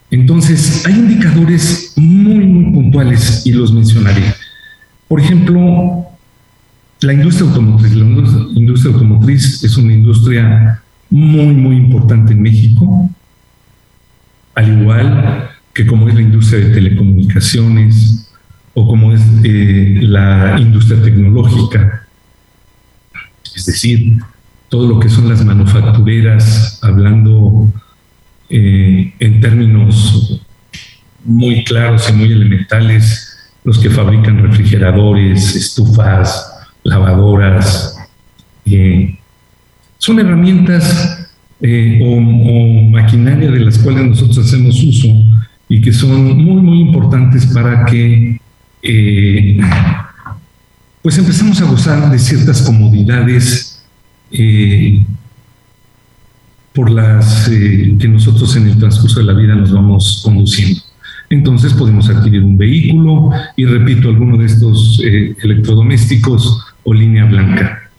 Entonces, 0.09 0.83
hay 0.85 0.95
indicadores 0.95 1.93
muy, 1.95 2.45
muy 2.45 2.73
puntuales 2.73 3.45
y 3.45 3.51
los 3.51 3.71
mencionaré. 3.71 4.23
Por 5.07 5.21
ejemplo, 5.21 6.07
la 7.01 7.13
industria 7.13 7.47
automotriz. 7.47 7.93
La 7.93 8.05
industria 8.05 8.93
automotriz 8.93 9.63
es 9.63 9.77
una 9.77 9.93
industria 9.93 10.81
muy, 11.11 11.53
muy 11.53 11.75
importante 11.75 12.33
en 12.33 12.41
México, 12.41 13.09
al 14.55 14.81
igual 14.81 15.49
que 15.71 15.85
como 15.85 16.07
es 16.09 16.15
la 16.15 16.21
industria 16.21 16.61
de 16.61 16.73
telecomunicaciones 16.73 18.24
o 18.75 18.87
como 18.87 19.11
es 19.13 19.21
eh, 19.43 19.97
la 20.01 20.57
industria 20.59 21.01
tecnológica. 21.01 22.05
Es 23.55 23.65
decir, 23.65 24.19
todo 24.69 24.87
lo 24.87 24.99
que 24.99 25.09
son 25.09 25.29
las 25.29 25.43
manufactureras, 25.43 26.79
hablando 26.83 27.71
eh, 28.49 29.13
en 29.19 29.41
términos 29.41 30.41
muy 31.23 31.63
claros 31.63 32.09
y 32.09 32.13
muy 32.13 32.31
elementales, 32.31 33.35
los 33.63 33.79
que 33.79 33.89
fabrican 33.89 34.43
refrigeradores, 34.43 35.55
estufas, 35.55 36.51
lavadoras, 36.83 37.97
eh, 38.65 39.17
son 39.97 40.19
herramientas 40.19 41.29
eh, 41.61 41.99
o, 42.03 42.19
maquinaria 42.91 43.49
de 43.49 43.59
las 43.59 43.79
cuales 43.79 44.05
nosotros 44.05 44.45
hacemos 44.45 44.83
uso 44.83 45.07
y 45.67 45.81
que 45.81 45.91
son 45.91 46.37
muy, 46.37 46.61
muy 46.61 46.79
importantes 46.81 47.45
para 47.47 47.85
que 47.85 48.39
pues 51.01 51.17
empecemos 51.19 51.61
a 51.61 51.65
gozar 51.65 52.09
de 52.09 52.17
ciertas 52.17 52.63
comodidades 52.63 53.83
eh, 54.31 55.05
por 56.73 56.89
las 56.89 57.47
eh, 57.47 57.95
que 57.99 58.07
nosotros 58.07 58.55
en 58.55 58.67
el 58.67 58.77
transcurso 58.77 59.19
de 59.19 59.25
la 59.25 59.33
vida 59.33 59.55
nos 59.55 59.71
vamos 59.71 60.21
conduciendo. 60.25 60.81
Entonces 61.29 61.73
podemos 61.73 62.09
adquirir 62.09 62.43
un 62.43 62.57
vehículo 62.57 63.29
y 63.55 63.65
repito, 63.65 64.09
alguno 64.09 64.37
de 64.37 64.45
estos 64.45 65.01
eh, 65.03 65.35
electrodomésticos 65.41 66.65
o 66.83 66.93
línea 66.93 67.25
blanca. 67.25 67.89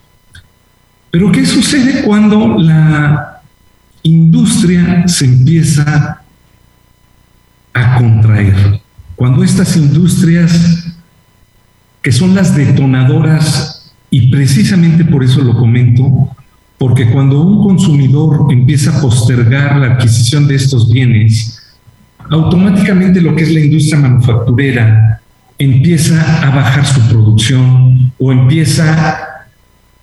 Pero 1.11 1.33
¿qué 1.33 1.47
sucede 1.47 2.03
cuando 2.03 2.59
la 2.59 3.41
industria 4.03 5.09
se 5.09 5.25
empieza 5.25 6.23
a 7.73 7.99
contraer? 7.99 8.81
Cuando 9.17 9.43
estas 9.43 9.77
industrias, 9.77 10.87
que 12.03 12.13
son 12.13 12.35
las 12.35 12.55
detonadoras 12.55 13.93
y 14.11 14.31
precisamente 14.31 15.05
por 15.05 15.25
eso 15.25 15.41
lo 15.43 15.57
comento, 15.57 16.29
porque 16.79 17.11
cuando 17.11 17.41
un 17.41 17.63
consumidor 17.63 18.47
empieza 18.53 18.97
a 18.97 19.01
postergar 19.01 19.77
la 19.79 19.95
adquisición 19.95 20.47
de 20.47 20.55
estos 20.55 20.93
bienes, 20.93 21.59
automáticamente 22.31 23.21
lo 23.21 23.35
que 23.35 23.45
es 23.45 23.53
la 23.53 23.61
industria 23.61 24.01
manufacturera 24.01 25.21
empieza 25.59 26.47
a 26.47 26.55
bajar 26.55 26.85
su 26.85 27.01
producción 27.09 28.13
o 28.19 28.31
empieza 28.31 29.47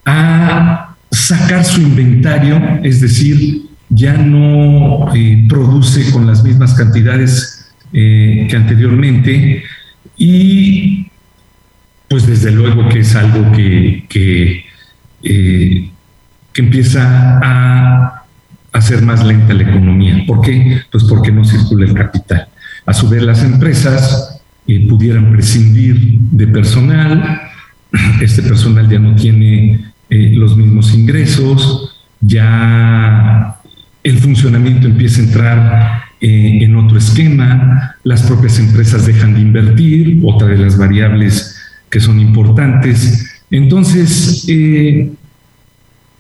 a 0.05 0.95
sacar 1.11 1.63
su 1.63 1.81
inventario, 1.81 2.59
es 2.81 3.01
decir, 3.01 3.69
ya 3.89 4.13
no 4.13 5.13
eh, 5.13 5.45
produce 5.47 6.11
con 6.11 6.25
las 6.25 6.43
mismas 6.43 6.73
cantidades 6.73 7.62
eh, 7.95 8.47
que 8.49 8.55
anteriormente 8.55 9.63
y 10.17 11.05
pues 12.07 12.25
desde 12.25 12.51
luego 12.51 12.89
que 12.89 12.99
es 12.99 13.15
algo 13.15 13.51
que, 13.51 14.05
que, 14.09 14.65
eh, 15.23 15.89
empieza 16.55 17.39
a 17.43 18.23
hacer 18.71 19.03
más 19.03 19.23
lenta 19.23 19.53
la 19.53 19.63
economía. 19.63 20.23
¿Por 20.25 20.41
qué? 20.41 20.81
Pues 20.91 21.03
porque 21.03 21.31
no 21.31 21.45
circula 21.45 21.85
el 21.85 21.93
capital. 21.93 22.47
A 22.85 22.93
su 22.93 23.07
vez, 23.09 23.21
las 23.21 23.43
empresas 23.43 24.41
eh, 24.67 24.87
pudieran 24.87 25.31
prescindir 25.31 26.17
de 26.19 26.47
personal, 26.47 27.41
este 28.21 28.41
personal 28.41 28.89
ya 28.89 28.99
no 28.99 29.15
tiene 29.15 29.85
los 30.09 30.55
mismos 30.57 30.93
ingresos, 30.93 31.95
ya 32.21 33.55
el 34.03 34.17
funcionamiento 34.19 34.87
empieza 34.87 35.21
a 35.21 35.23
entrar 35.23 36.03
en 36.25 36.75
otro 36.77 36.97
esquema, 36.97 37.97
las 38.03 38.23
propias 38.23 38.57
empresas 38.57 39.05
dejan 39.05 39.33
de 39.33 39.41
invertir, 39.41 40.21
otra 40.23 40.47
de 40.47 40.57
las 40.57 40.77
variables 40.77 41.57
que 41.89 41.99
son 41.99 42.19
importantes. 42.19 43.41
Entonces, 43.51 44.45
eh, 44.47 45.11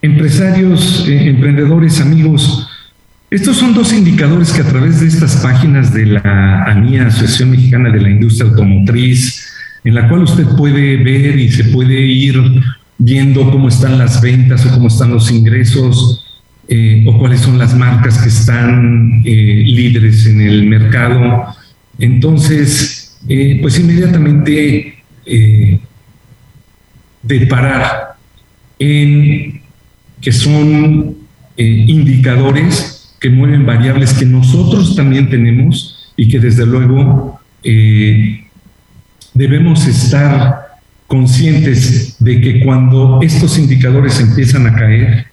empresarios, 0.01 1.05
eh, 1.07 1.29
emprendedores, 1.29 2.01
amigos, 2.01 2.67
estos 3.29 3.55
son 3.55 3.73
dos 3.73 3.93
indicadores 3.93 4.51
que 4.51 4.61
a 4.61 4.67
través 4.67 4.99
de 4.99 5.07
estas 5.07 5.37
páginas 5.37 5.93
de 5.93 6.05
la 6.05 6.65
ANIA, 6.65 7.07
Asociación 7.07 7.51
Mexicana 7.51 7.89
de 7.89 8.01
la 8.01 8.09
Industria 8.09 8.49
Automotriz, 8.49 9.47
en 9.85 9.95
la 9.95 10.09
cual 10.09 10.23
usted 10.23 10.45
puede 10.57 10.97
ver 10.97 11.39
y 11.39 11.49
se 11.49 11.63
puede 11.65 11.99
ir 11.99 12.35
viendo 12.97 13.49
cómo 13.49 13.69
están 13.69 13.97
las 13.97 14.21
ventas 14.21 14.65
o 14.65 14.71
cómo 14.71 14.89
están 14.89 15.11
los 15.11 15.31
ingresos 15.31 16.32
eh, 16.73 17.03
o 17.07 17.17
cuáles 17.19 17.41
son 17.41 17.57
las 17.57 17.75
marcas 17.75 18.17
que 18.19 18.29
están 18.29 19.21
líderes 19.23 20.25
en 20.25 20.41
el 20.41 20.65
mercado. 20.65 21.45
Entonces, 21.99 23.17
pues 23.61 23.79
inmediatamente 23.79 25.03
eh, 25.25 25.79
de 27.21 27.47
parar 27.47 28.15
en 28.77 29.61
que 30.21 30.31
son 30.31 31.15
eh, 31.55 31.85
indicadores 31.87 33.15
que 33.19 33.29
mueven 33.29 33.65
variables 33.65 34.13
que 34.13 34.25
nosotros 34.25 34.95
también 34.95 35.29
tenemos 35.29 36.13
y 36.17 36.27
que 36.27 36.39
desde 36.39 36.65
luego 36.65 37.39
eh, 37.63 38.43
debemos 39.33 39.87
estar 39.87 40.79
conscientes 41.07 42.17
de 42.19 42.41
que 42.41 42.65
cuando 42.65 43.19
estos 43.21 43.57
indicadores 43.57 44.19
empiezan 44.19 44.67
a 44.67 44.75
caer, 44.75 45.27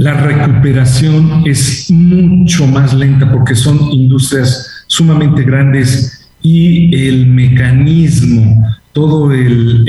la 0.00 0.14
recuperación 0.14 1.42
es 1.44 1.90
mucho 1.90 2.66
más 2.66 2.94
lenta 2.94 3.30
porque 3.30 3.54
son 3.54 3.78
industrias 3.92 4.84
sumamente 4.86 5.42
grandes 5.42 6.26
y 6.40 7.06
el 7.06 7.26
mecanismo, 7.26 8.66
todo 8.94 9.30
el, 9.30 9.84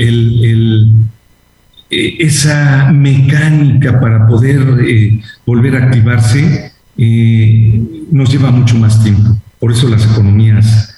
eh, 1.88 2.16
esa 2.18 2.92
mecánica 2.92 3.98
para 4.02 4.26
poder 4.26 4.84
eh, 4.86 5.18
volver 5.46 5.76
a 5.76 5.84
activarse 5.86 6.72
eh, 6.98 7.82
nos 8.10 8.30
lleva 8.30 8.50
mucho 8.50 8.76
más 8.76 9.02
tiempo. 9.02 9.34
Por 9.58 9.72
eso 9.72 9.88
las 9.88 10.04
economías 10.04 10.94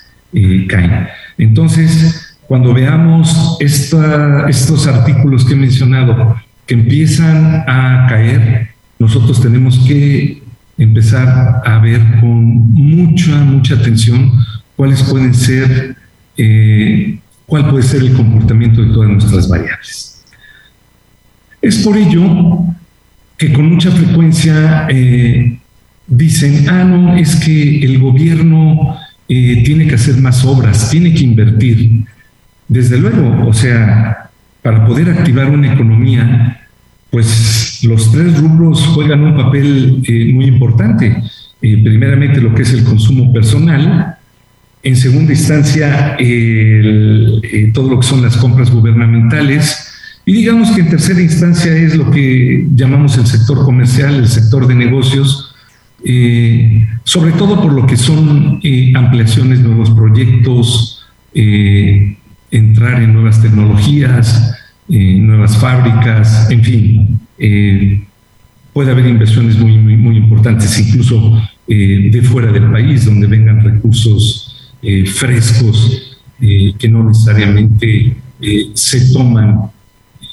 caen. 0.68 1.06
Entonces, 1.38 2.36
cuando 2.48 2.74
veamos 2.74 3.58
estos 3.60 4.88
artículos 4.88 5.44
que 5.44 5.52
he 5.52 5.56
mencionado 5.56 6.34
que 6.66 6.74
empiezan 6.74 7.62
a 7.68 8.06
caer, 8.08 8.73
nosotros 9.04 9.38
tenemos 9.38 9.78
que 9.80 10.42
empezar 10.78 11.60
a 11.62 11.78
ver 11.78 12.00
con 12.20 12.72
mucha, 12.72 13.36
mucha 13.44 13.74
atención 13.74 14.32
cuáles 14.76 15.02
pueden 15.02 15.34
ser, 15.34 15.94
eh, 16.38 17.18
cuál 17.44 17.68
puede 17.68 17.82
ser 17.82 18.00
el 18.00 18.14
comportamiento 18.14 18.80
de 18.80 18.94
todas 18.94 19.10
nuestras 19.10 19.46
variables. 19.46 20.24
Es 21.60 21.76
por 21.84 21.98
ello 21.98 22.64
que 23.36 23.52
con 23.52 23.74
mucha 23.74 23.90
frecuencia 23.90 24.86
eh, 24.88 25.58
dicen, 26.06 26.66
ah, 26.70 26.84
no, 26.84 27.14
es 27.14 27.36
que 27.36 27.84
el 27.84 27.98
gobierno 27.98 28.96
eh, 29.28 29.62
tiene 29.66 29.86
que 29.86 29.96
hacer 29.96 30.16
más 30.16 30.42
obras, 30.46 30.88
tiene 30.88 31.12
que 31.12 31.24
invertir. 31.24 32.06
Desde 32.68 32.96
luego, 32.96 33.46
o 33.46 33.52
sea, 33.52 34.30
para 34.62 34.86
poder 34.86 35.10
activar 35.10 35.50
una 35.50 35.74
economía, 35.74 36.63
pues 37.14 37.78
los 37.84 38.10
tres 38.10 38.40
rubros 38.40 38.80
juegan 38.88 39.22
un 39.22 39.36
papel 39.36 40.02
muy 40.34 40.46
importante. 40.46 41.22
primeramente 41.60 42.40
lo 42.40 42.52
que 42.52 42.62
es 42.62 42.72
el 42.72 42.82
consumo 42.82 43.32
personal, 43.32 44.16
en 44.82 44.96
segunda 44.96 45.32
instancia, 45.32 46.16
eh, 46.18 47.70
todo 47.72 47.88
lo 47.88 48.00
que 48.00 48.06
son 48.06 48.20
las 48.20 48.36
compras 48.36 48.68
gubernamentales. 48.68 49.92
Y 50.26 50.32
digamos 50.32 50.72
que 50.72 50.80
en 50.80 50.90
tercera 50.90 51.20
instancia 51.20 51.72
es 51.72 51.94
lo 51.94 52.10
que 52.10 52.66
llamamos 52.74 53.16
el 53.16 53.26
sector 53.28 53.64
comercial, 53.64 54.16
el 54.16 54.26
sector 54.26 54.66
de 54.66 54.74
negocios, 54.74 55.54
eh, 56.04 56.84
sobre 57.04 57.30
todo 57.30 57.62
por 57.62 57.72
lo 57.72 57.86
que 57.86 57.96
son 57.96 58.58
eh, 58.64 58.92
ampliaciones, 58.96 59.60
nuevos 59.60 59.90
proyectos, 59.90 61.00
entrar 62.50 63.02
en 63.02 63.12
nuevas 63.12 63.40
tecnologías, 63.40 64.53
nuevas 64.88 65.56
fábricas, 65.58 66.50
en 66.50 66.62
fin. 66.62 67.20
puede 68.72 68.90
haber 68.90 69.06
inversiones 69.06 69.58
muy, 69.58 69.76
muy, 69.78 70.16
importantes, 70.16 70.78
incluso 70.78 71.40
de 71.66 72.20
fuera 72.22 72.52
del 72.52 72.70
país, 72.70 73.04
donde 73.04 73.26
vengan 73.26 73.64
recursos 73.64 74.54
eh, 74.86 75.06
frescos 75.06 76.18
eh, 76.38 76.74
que 76.78 76.90
no 76.90 77.08
necesariamente 77.08 78.14
eh, 78.38 78.70
se 78.74 79.14
toman 79.14 79.70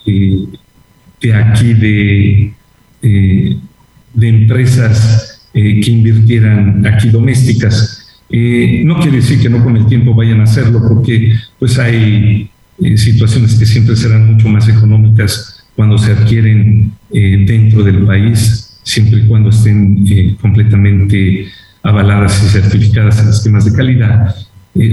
de 0.06 1.34
aquí 1.34 1.74
de, 1.74 2.54
de 3.02 4.28
empresas 4.28 5.48
que 5.54 5.86
invirtieran 5.88 6.86
aquí 6.86 7.10
domésticas. 7.10 8.20
no 8.30 9.00
quiere 9.00 9.18
decir 9.18 9.40
que 9.40 9.50
no 9.50 9.64
con 9.64 9.78
el 9.78 9.86
tiempo 9.86 10.14
vayan 10.14 10.42
a 10.42 10.44
hacerlo 10.44 10.82
porque 10.86 11.34
pues 11.58 11.80
hay 11.80 12.50
eh, 12.84 12.98
situaciones 12.98 13.56
que 13.56 13.66
siempre 13.66 13.96
serán 13.96 14.34
mucho 14.34 14.50
más 14.50 14.68
económicas 14.68 15.64
cuando 15.76 15.98
se 15.98 16.12
adquieren 16.12 16.94
eh, 17.12 17.44
dentro 17.48 17.84
del 17.84 18.06
país, 18.06 18.80
siempre 18.84 19.20
y 19.20 19.28
cuando 19.28 19.50
estén 19.50 20.04
eh, 20.10 20.36
completamente 20.42 21.48
avaladas 21.84 22.44
y 22.44 22.50
certificadas 22.50 23.22
en 23.22 23.30
esquemas 23.30 23.66
de 23.66 23.74
calidad, 23.74 24.36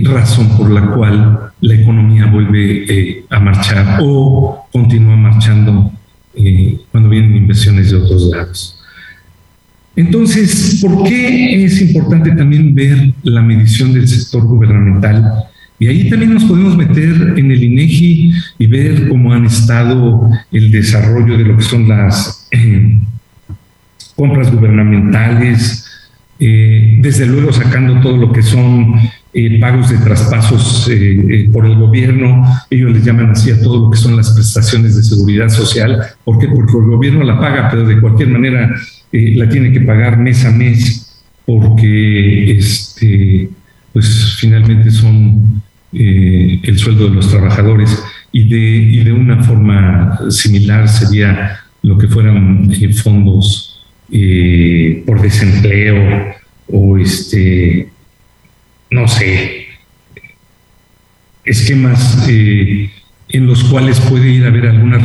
razón 0.04 0.56
por 0.56 0.70
la 0.70 0.82
cual 0.86 1.52
la 1.60 1.74
economía 1.74 2.26
vuelve 2.26 3.24
a 3.30 3.38
marchar 3.38 4.00
o 4.02 4.66
continúa 4.72 5.16
marchando 5.16 5.92
cuando 6.90 7.10
vienen 7.10 7.36
inversiones 7.36 7.90
de 7.90 7.96
otros 7.96 8.28
lados. 8.30 8.78
Entonces, 9.94 10.78
¿por 10.80 11.04
qué 11.04 11.64
es 11.64 11.80
importante 11.80 12.30
también 12.32 12.74
ver 12.74 13.12
la 13.22 13.42
medición 13.42 13.92
del 13.92 14.08
sector 14.08 14.44
gubernamental? 14.44 15.48
Y 15.78 15.86
ahí 15.86 16.10
también 16.10 16.34
nos 16.34 16.44
podemos 16.44 16.76
meter 16.76 17.34
en 17.36 17.50
el 17.50 17.62
INEGI 17.62 18.32
y 18.58 18.66
ver 18.66 19.08
cómo 19.08 19.32
han 19.32 19.46
estado 19.46 20.28
el 20.50 20.72
desarrollo 20.72 21.38
de 21.38 21.44
lo 21.44 21.56
que 21.56 21.62
son 21.62 21.88
las 21.88 22.48
eh, 22.50 22.98
compras 24.16 24.52
gubernamentales, 24.52 25.86
eh, 26.40 26.98
desde 27.00 27.26
luego 27.26 27.52
sacando 27.52 28.00
todo 28.00 28.16
lo 28.16 28.32
que 28.32 28.42
son 28.42 28.94
eh, 29.32 29.60
pagos 29.60 29.90
de 29.90 29.98
traspasos 29.98 30.90
por 31.52 31.66
el 31.66 31.76
gobierno, 31.76 32.44
ellos 32.70 32.92
les 32.92 33.04
llaman 33.04 33.30
así 33.30 33.52
a 33.52 33.60
todo 33.60 33.84
lo 33.84 33.90
que 33.90 33.98
son 33.98 34.16
las 34.16 34.32
prestaciones 34.32 34.96
de 34.96 35.02
seguridad 35.04 35.48
social, 35.48 36.00
¿por 36.24 36.40
qué? 36.40 36.48
Porque 36.48 36.72
el 36.76 36.86
gobierno 36.86 37.22
la 37.22 37.38
paga, 37.38 37.68
pero 37.70 37.86
de 37.86 38.00
cualquier 38.00 38.30
manera 38.30 38.74
la 39.12 39.48
tiene 39.48 39.72
que 39.72 39.80
pagar 39.80 40.18
mes 40.18 40.44
a 40.44 40.50
mes 40.50 41.08
porque 41.46 42.58
este, 42.58 43.48
pues 43.92 44.36
finalmente 44.38 44.90
son 44.90 45.62
eh, 45.92 46.60
el 46.62 46.78
sueldo 46.78 47.08
de 47.08 47.14
los 47.14 47.30
trabajadores 47.30 48.02
y 48.32 48.48
de, 48.48 48.58
y 48.58 49.04
de 49.04 49.12
una 49.12 49.42
forma 49.42 50.18
similar 50.30 50.88
sería 50.88 51.60
lo 51.82 51.96
que 51.96 52.08
fueran 52.08 52.70
eh, 52.72 52.92
fondos 52.92 53.74
por 55.04 55.20
desempleo 55.20 56.34
o 56.68 56.96
este, 56.96 57.88
no 58.90 59.06
sé, 59.06 59.66
esquemas 61.44 62.26
en 62.28 63.46
los 63.46 63.64
cuales 63.64 64.00
puede 64.00 64.30
ir 64.30 64.44
a 64.44 64.48
haber 64.48 64.66
algunas 64.66 65.02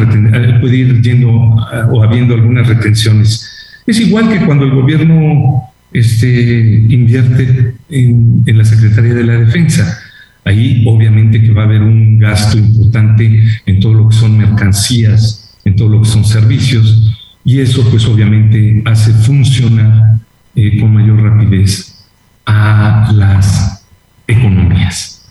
puede 0.61 0.77
ir 0.77 1.01
yendo 1.01 1.29
o 1.29 2.03
habiendo 2.03 2.35
algunas 2.35 2.67
retenciones 2.67 3.53
es 3.85 3.99
igual 3.99 4.29
que 4.29 4.45
cuando 4.45 4.65
el 4.65 4.71
gobierno 4.71 5.63
este, 5.91 6.85
invierte 6.89 7.75
en, 7.89 8.43
la 8.45 8.63
Secretaría 8.63 9.13
de 9.13 9.23
la 9.23 9.33
Defensa. 9.33 9.99
Ahí 10.45 10.83
obviamente 10.85 11.41
que 11.41 11.53
va 11.53 11.63
a 11.63 11.65
haber 11.65 11.81
un 11.81 12.19
gasto 12.19 12.57
importante 12.57 13.43
en 13.65 13.79
todo 13.79 13.93
lo 13.93 14.09
que 14.09 14.15
son 14.15 14.37
mercancías, 14.37 15.55
en 15.63 15.75
todo 15.75 15.89
lo 15.89 16.01
que 16.01 16.09
son 16.09 16.25
servicios, 16.25 17.15
y 17.45 17.59
eso 17.59 17.87
pues 17.89 18.05
obviamente 18.05 18.81
hace 18.85 19.13
funcionar 19.13 20.17
eh, 20.55 20.79
con 20.79 20.93
mayor 20.93 21.21
rapidez 21.21 22.05
a 22.45 23.11
las 23.13 23.85
economías. 24.27 25.25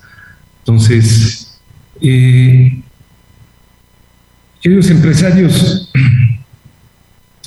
Entonces, 0.60 1.58
eh, 2.00 2.80
queridos 4.60 4.90
empresarios, 4.90 5.90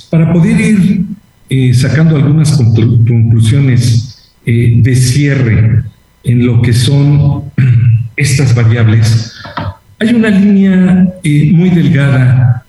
para 0.10 0.32
poder 0.32 0.60
ir 0.60 1.06
eh, 1.50 1.74
sacando 1.74 2.16
algunas 2.16 2.52
conclusiones 2.58 4.34
eh, 4.46 4.76
de 4.78 4.96
cierre 4.96 5.84
en 6.26 6.46
lo 6.46 6.62
que 6.62 6.74
son 6.74 7.44
estas 8.18 8.54
variables, 8.54 9.34
hay 10.00 10.14
una 10.14 10.30
línea 10.30 11.08
eh, 11.24 11.52
muy 11.54 11.70
delgada 11.70 12.66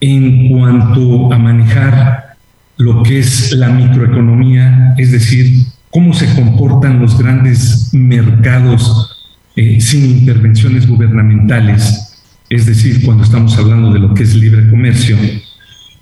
en 0.00 0.48
cuanto 0.48 1.32
a 1.32 1.38
manejar 1.38 2.36
lo 2.78 3.02
que 3.02 3.18
es 3.18 3.52
la 3.52 3.68
microeconomía, 3.68 4.94
es 4.96 5.12
decir, 5.12 5.66
cómo 5.90 6.14
se 6.14 6.32
comportan 6.34 7.00
los 7.00 7.18
grandes 7.18 7.92
mercados 7.92 9.16
sin 9.54 10.18
intervenciones 10.18 10.86
gubernamentales, 10.86 12.22
es 12.48 12.64
decir, 12.64 13.04
cuando 13.04 13.24
estamos 13.24 13.58
hablando 13.58 13.92
de 13.92 13.98
lo 13.98 14.14
que 14.14 14.22
es 14.22 14.34
libre 14.34 14.70
comercio, 14.70 15.18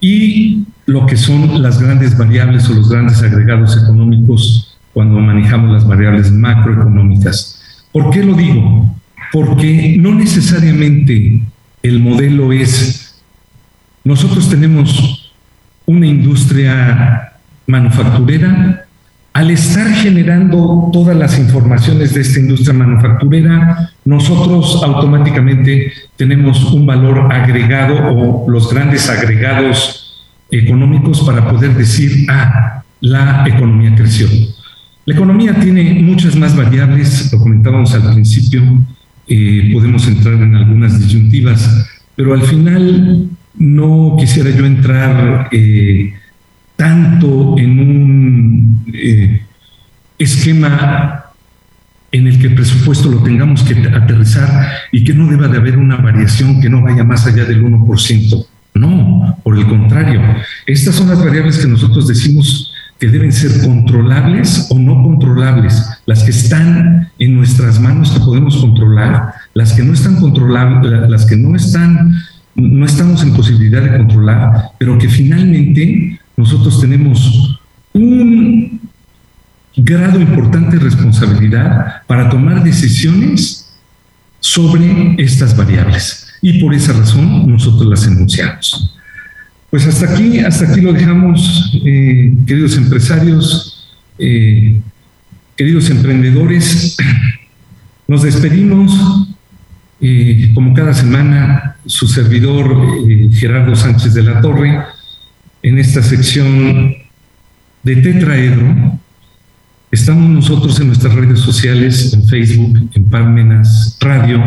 y 0.01 0.65
lo 0.87 1.07
que 1.07 1.17
son 1.17 1.61
las 1.61 1.81
grandes 1.83 2.17
variables 2.17 2.69
o 2.71 2.75
los 2.75 2.89
grandes 2.89 3.21
agregados 3.23 3.77
económicos 3.77 4.78
cuando 4.99 5.21
manejamos 5.21 5.71
las 5.71 5.87
variables 5.87 6.33
macroeconómicas. 6.33 7.87
¿Por 7.93 8.11
qué 8.11 8.25
lo 8.25 8.35
digo? 8.35 8.93
Porque 9.33 9.95
no 9.97 10.13
necesariamente 10.13 11.41
el 11.85 12.01
modelo 12.01 12.51
es, 12.51 13.23
nosotros 14.03 14.51
tenemos 14.51 15.33
una 15.87 16.05
industria 16.05 17.35
manufacturera, 17.69 18.87
al 19.35 19.53
estar 19.53 19.89
generando 19.89 20.91
todas 20.93 21.17
las 21.17 21.39
informaciones 21.39 22.13
de 22.13 22.23
esta 22.23 22.41
industria 22.41 22.73
manufacturera, 22.75 23.93
nosotros 24.05 24.81
automáticamente 24.83 25.93
tenemos 26.17 26.73
un 26.73 26.87
valor 26.87 27.33
agregado 27.33 27.95
o 28.17 28.51
los 28.51 28.69
grandes 28.75 29.09
agregados 29.09 30.27
económicos 30.51 31.21
para 31.21 31.49
poder 31.49 31.77
decir, 31.77 32.27
ah, 32.29 32.83
la 33.01 33.45
economía 33.47 33.95
creció. 33.95 34.27
La 35.09 35.15
economía 35.15 35.59
tiene 35.59 36.03
muchas 36.03 36.37
más 36.37 36.55
variables, 36.55 37.33
lo 37.33 37.39
comentábamos 37.39 37.95
al 37.95 38.13
principio, 38.13 38.63
eh, 39.27 39.71
podemos 39.73 40.07
entrar 40.07 40.35
en 40.35 40.55
algunas 40.55 41.01
disyuntivas, 41.01 41.89
pero 42.15 42.35
al 42.35 42.43
final 42.43 43.27
no 43.57 44.17
quisiera 44.19 44.51
yo 44.51 44.67
entrar 44.67 45.49
eh, 45.51 46.13
tanto 46.77 47.57
en 47.57 47.81
un 47.81 48.85
eh, 48.93 49.41
esquema 50.19 51.25
en 52.13 52.27
el 52.27 52.39
que 52.39 52.49
el 52.49 52.55
presupuesto 52.55 53.11
lo 53.11 53.23
tengamos 53.23 53.63
que 53.63 53.89
aterrizar 53.89 54.73
y 54.93 55.05
que 55.05 55.15
no 55.15 55.27
deba 55.27 55.49
de 55.49 55.57
haber 55.57 55.79
una 55.79 55.97
variación 55.97 56.61
que 56.61 56.69
no 56.69 56.83
vaya 56.83 57.03
más 57.03 57.27
allá 57.27 57.47
del 57.47 57.65
1%. 57.65 58.47
No, 58.75 59.39
por 59.43 59.57
el 59.57 59.67
contrario, 59.67 60.21
estas 60.67 60.97
son 60.97 61.09
las 61.09 61.25
variables 61.25 61.57
que 61.57 61.67
nosotros 61.67 62.07
decimos 62.07 62.75
que 62.99 63.09
deben 63.09 63.33
ser 63.33 63.65
controlables 63.65 64.67
o 64.71 64.79
no 64.79 65.03
controlables, 65.03 65.89
las 66.07 66.25
que 66.25 66.31
están 66.31 67.11
en 67.19 67.35
nuestras 67.35 67.79
manos 67.81 68.11
que 68.11 68.21
podemos 68.21 68.57
controlar, 68.57 69.35
las 69.55 69.73
que 69.73 69.85
no 69.85 69.93
están 69.93 70.17
controlables, 70.17 71.09
las 71.09 71.27
que 71.27 71.37
no 71.37 71.55
están 71.55 72.15
no 72.59 72.85
estamos 72.85 73.23
en 73.23 73.35
posibilidad 73.35 73.81
de 73.81 73.97
controlar, 73.97 74.73
pero 74.79 74.99
que 74.99 75.09
finalmente 75.09 76.19
nosotros 76.37 76.81
tenemos 76.81 77.61
un 77.93 78.81
grado 79.77 80.21
importante 80.21 80.77
de 80.77 80.83
responsabilidad 80.83 82.03
para 82.09 82.29
tomar 82.29 82.65
decisiones 82.65 83.73
sobre 84.41 85.15
estas 85.19 85.57
variables 85.57 86.27
y 86.43 86.61
por 86.61 86.75
esa 86.75 86.93
razón 86.93 87.49
nosotros 87.51 87.89
las 87.89 88.07
enunciamos. 88.07 88.98
Pues 89.71 89.87
hasta 89.87 90.13
aquí, 90.13 90.39
hasta 90.41 90.71
aquí 90.71 90.81
lo 90.81 90.93
dejamos, 90.93 91.79
eh, 91.85 92.35
queridos 92.47 92.77
empresarios, 92.77 93.89
eh, 94.19 94.81
queridos 95.57 95.91
emprendedores. 95.91 96.97
Nos 98.07 98.23
despedimos, 98.23 99.29
eh, 100.01 100.53
como 100.55 100.73
cada 100.73 100.95
semana, 100.95 101.77
su 101.85 102.09
servidor 102.09 102.75
Gerardo 103.33 103.77
Sánchez 103.77 104.15
de 104.15 104.23
la 104.23 104.41
Torre, 104.41 104.79
en 105.63 105.79
esta 105.79 106.03
sección 106.03 106.95
de 107.83 107.97
Tetraedro. 107.97 108.99
Estamos 109.91 110.31
nosotros 110.31 110.81
en 110.81 110.89
nuestras 110.89 111.15
redes 111.15 111.41
sociales, 111.41 112.15
en 112.15 112.27
Facebook, 112.27 112.91
en 112.95 113.05
Parmenas 113.05 113.99
Radio, 114.01 114.43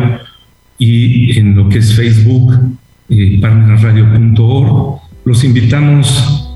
y 0.78 1.38
en 1.38 1.54
lo 1.54 1.68
que 1.68 1.78
es 1.78 1.94
Facebook, 1.94 2.76
eh, 3.08 3.38
parmenasradio.org. 3.40 5.01
Los 5.24 5.44
invitamos 5.44 6.54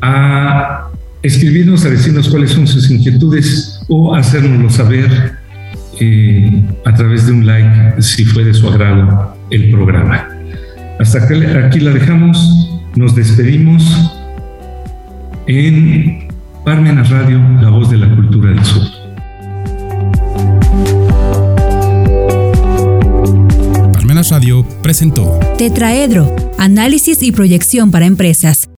a 0.00 0.88
escribirnos, 1.22 1.84
a 1.84 1.90
decirnos 1.90 2.28
cuáles 2.28 2.52
son 2.52 2.66
sus 2.66 2.90
inquietudes 2.90 3.80
o 3.88 4.14
hacérnoslo 4.14 4.70
saber 4.70 5.34
eh, 6.00 6.62
a 6.84 6.94
través 6.94 7.26
de 7.26 7.32
un 7.32 7.46
like 7.46 8.02
si 8.02 8.24
fue 8.24 8.44
de 8.44 8.54
su 8.54 8.68
agrado 8.68 9.36
el 9.50 9.70
programa. 9.70 10.28
Hasta 10.98 11.24
aquí 11.24 11.80
la 11.80 11.90
dejamos, 11.90 12.80
nos 12.94 13.14
despedimos 13.14 13.84
en 15.46 16.28
Parmenas 16.64 17.10
Radio, 17.10 17.40
la 17.60 17.70
voz 17.70 17.90
de 17.90 17.98
la 17.98 18.14
cultura 18.14 18.50
del 18.50 18.64
sur. 18.64 18.82
Radio 24.30 24.66
presentó. 24.82 25.38
Tetraedro, 25.56 26.34
análisis 26.58 27.22
y 27.22 27.32
proyección 27.32 27.90
para 27.90 28.06
empresas 28.06 28.68